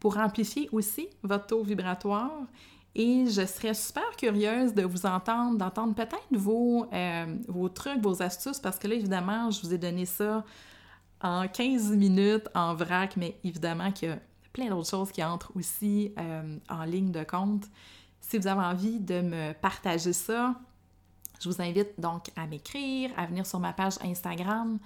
pour 0.00 0.18
amplifier 0.18 0.68
aussi 0.72 1.08
votre 1.22 1.46
taux 1.46 1.62
vibratoire 1.62 2.46
et 2.94 3.24
je 3.26 3.46
serais 3.46 3.74
super 3.74 4.10
curieuse 4.18 4.74
de 4.74 4.82
vous 4.82 5.06
entendre, 5.06 5.56
d'entendre 5.56 5.94
peut-être 5.94 6.26
vos, 6.30 6.86
euh, 6.92 7.68
trucs, 7.74 8.00
vos 8.02 8.22
astuces, 8.22 8.58
parce 8.58 8.78
que 8.78 8.86
là, 8.86 8.94
évidemment, 8.94 9.50
je 9.50 9.62
vous 9.62 9.72
ai 9.72 9.78
donné 9.78 10.04
ça 10.04 10.44
en 11.22 11.48
15 11.48 11.92
minutes 11.92 12.48
en 12.54 12.74
vrac, 12.74 13.16
mais 13.16 13.38
évidemment 13.44 13.92
qu'il 13.92 14.10
y 14.10 14.12
a 14.12 14.18
plein 14.52 14.68
d'autres 14.68 14.90
choses 14.90 15.10
qui 15.10 15.24
entrent 15.24 15.52
aussi 15.56 16.12
euh, 16.18 16.58
en 16.68 16.84
ligne 16.84 17.12
de 17.12 17.24
compte. 17.24 17.64
Si 18.20 18.36
vous 18.36 18.46
avez 18.46 18.60
envie 18.60 18.98
de 19.00 19.20
me 19.22 19.52
partager 19.54 20.12
ça, 20.12 20.54
je 21.42 21.48
vous 21.48 21.60
invite 21.60 21.98
donc 21.98 22.30
à 22.36 22.46
m'écrire, 22.46 23.10
à 23.16 23.26
venir 23.26 23.46
sur 23.46 23.58
ma 23.58 23.72
page 23.72 23.94
Instagram 24.02 24.78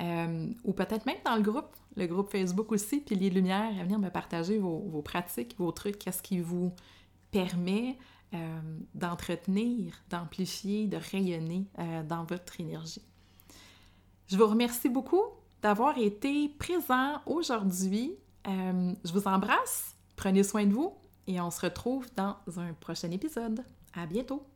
euh, 0.00 0.48
ou 0.64 0.72
peut-être 0.72 1.06
même 1.06 1.18
dans 1.24 1.36
le 1.36 1.42
groupe, 1.42 1.76
le 1.96 2.06
groupe 2.06 2.30
Facebook 2.30 2.72
aussi, 2.72 3.00
puis 3.00 3.14
les 3.14 3.30
Lumières, 3.30 3.78
à 3.78 3.84
venir 3.84 3.98
me 3.98 4.10
partager 4.10 4.58
vos, 4.58 5.02
pratiques, 5.02 5.54
vos 5.58 5.70
trucs, 5.70 5.98
qu'est-ce 5.98 6.22
qui 6.22 6.40
vous 6.40 6.72
permet 7.30 7.96
euh, 8.34 8.60
d'entretenir, 8.94 9.94
d'amplifier, 10.10 10.86
de 10.88 10.96
rayonner 10.96 11.66
euh, 11.78 12.02
dans 12.02 12.24
votre 12.24 12.60
énergie. 12.60 13.02
Je 14.26 14.36
vous 14.36 14.46
remercie 14.46 14.88
beaucoup 14.88 15.22
d'avoir 15.62 15.96
été 15.98 16.48
présent 16.48 17.20
aujourd'hui. 17.26 18.14
Je 18.46 19.12
vous 19.12 19.26
embrasse, 19.26 19.96
prenez 20.16 20.42
soin 20.42 20.66
de 20.66 20.72
vous 20.74 20.92
et 21.26 21.40
on 21.40 21.50
se 21.50 21.60
retrouve 21.60 22.06
dans 22.14 22.36
un 22.58 22.74
prochain 22.74 23.10
épisode. 23.10 23.64
À 23.94 24.04
bientôt! 24.04 24.53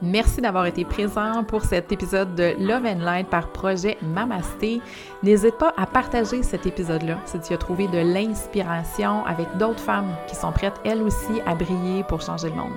Merci 0.00 0.40
d'avoir 0.40 0.66
été 0.66 0.84
présent 0.84 1.42
pour 1.44 1.64
cet 1.64 1.90
épisode 1.90 2.34
de 2.36 2.54
Love 2.60 2.86
and 2.86 3.02
Light 3.02 3.28
par 3.28 3.48
projet 3.48 3.98
Mamasté. 4.02 4.80
N'hésite 5.22 5.58
pas 5.58 5.74
à 5.76 5.86
partager 5.86 6.42
cet 6.42 6.66
épisode-là 6.66 7.18
si 7.26 7.40
tu 7.40 7.52
as 7.52 7.58
trouvé 7.58 7.88
de 7.88 7.98
l'inspiration 7.98 9.24
avec 9.26 9.56
d'autres 9.56 9.80
femmes 9.80 10.14
qui 10.28 10.36
sont 10.36 10.52
prêtes 10.52 10.80
elles 10.84 11.02
aussi 11.02 11.40
à 11.46 11.54
briller 11.54 12.04
pour 12.04 12.20
changer 12.20 12.50
le 12.50 12.56
monde. 12.56 12.72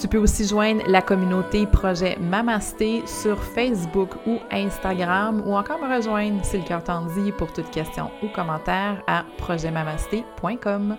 Tu 0.00 0.08
peux 0.08 0.18
aussi 0.18 0.46
joindre 0.46 0.82
la 0.86 1.02
communauté 1.02 1.66
projet 1.66 2.16
Mamasté 2.20 3.02
sur 3.06 3.42
Facebook 3.42 4.10
ou 4.26 4.38
Instagram 4.50 5.42
ou 5.46 5.56
encore 5.56 5.78
me 5.78 5.94
rejoindre 5.96 6.44
si 6.44 6.58
le 6.58 6.64
cœur 6.64 6.82
t'en 6.82 7.06
dit 7.06 7.32
pour 7.32 7.52
toute 7.52 7.70
question 7.70 8.10
ou 8.22 8.28
commentaire 8.28 9.02
à 9.06 9.24
projetmamasté.com. 9.38 10.96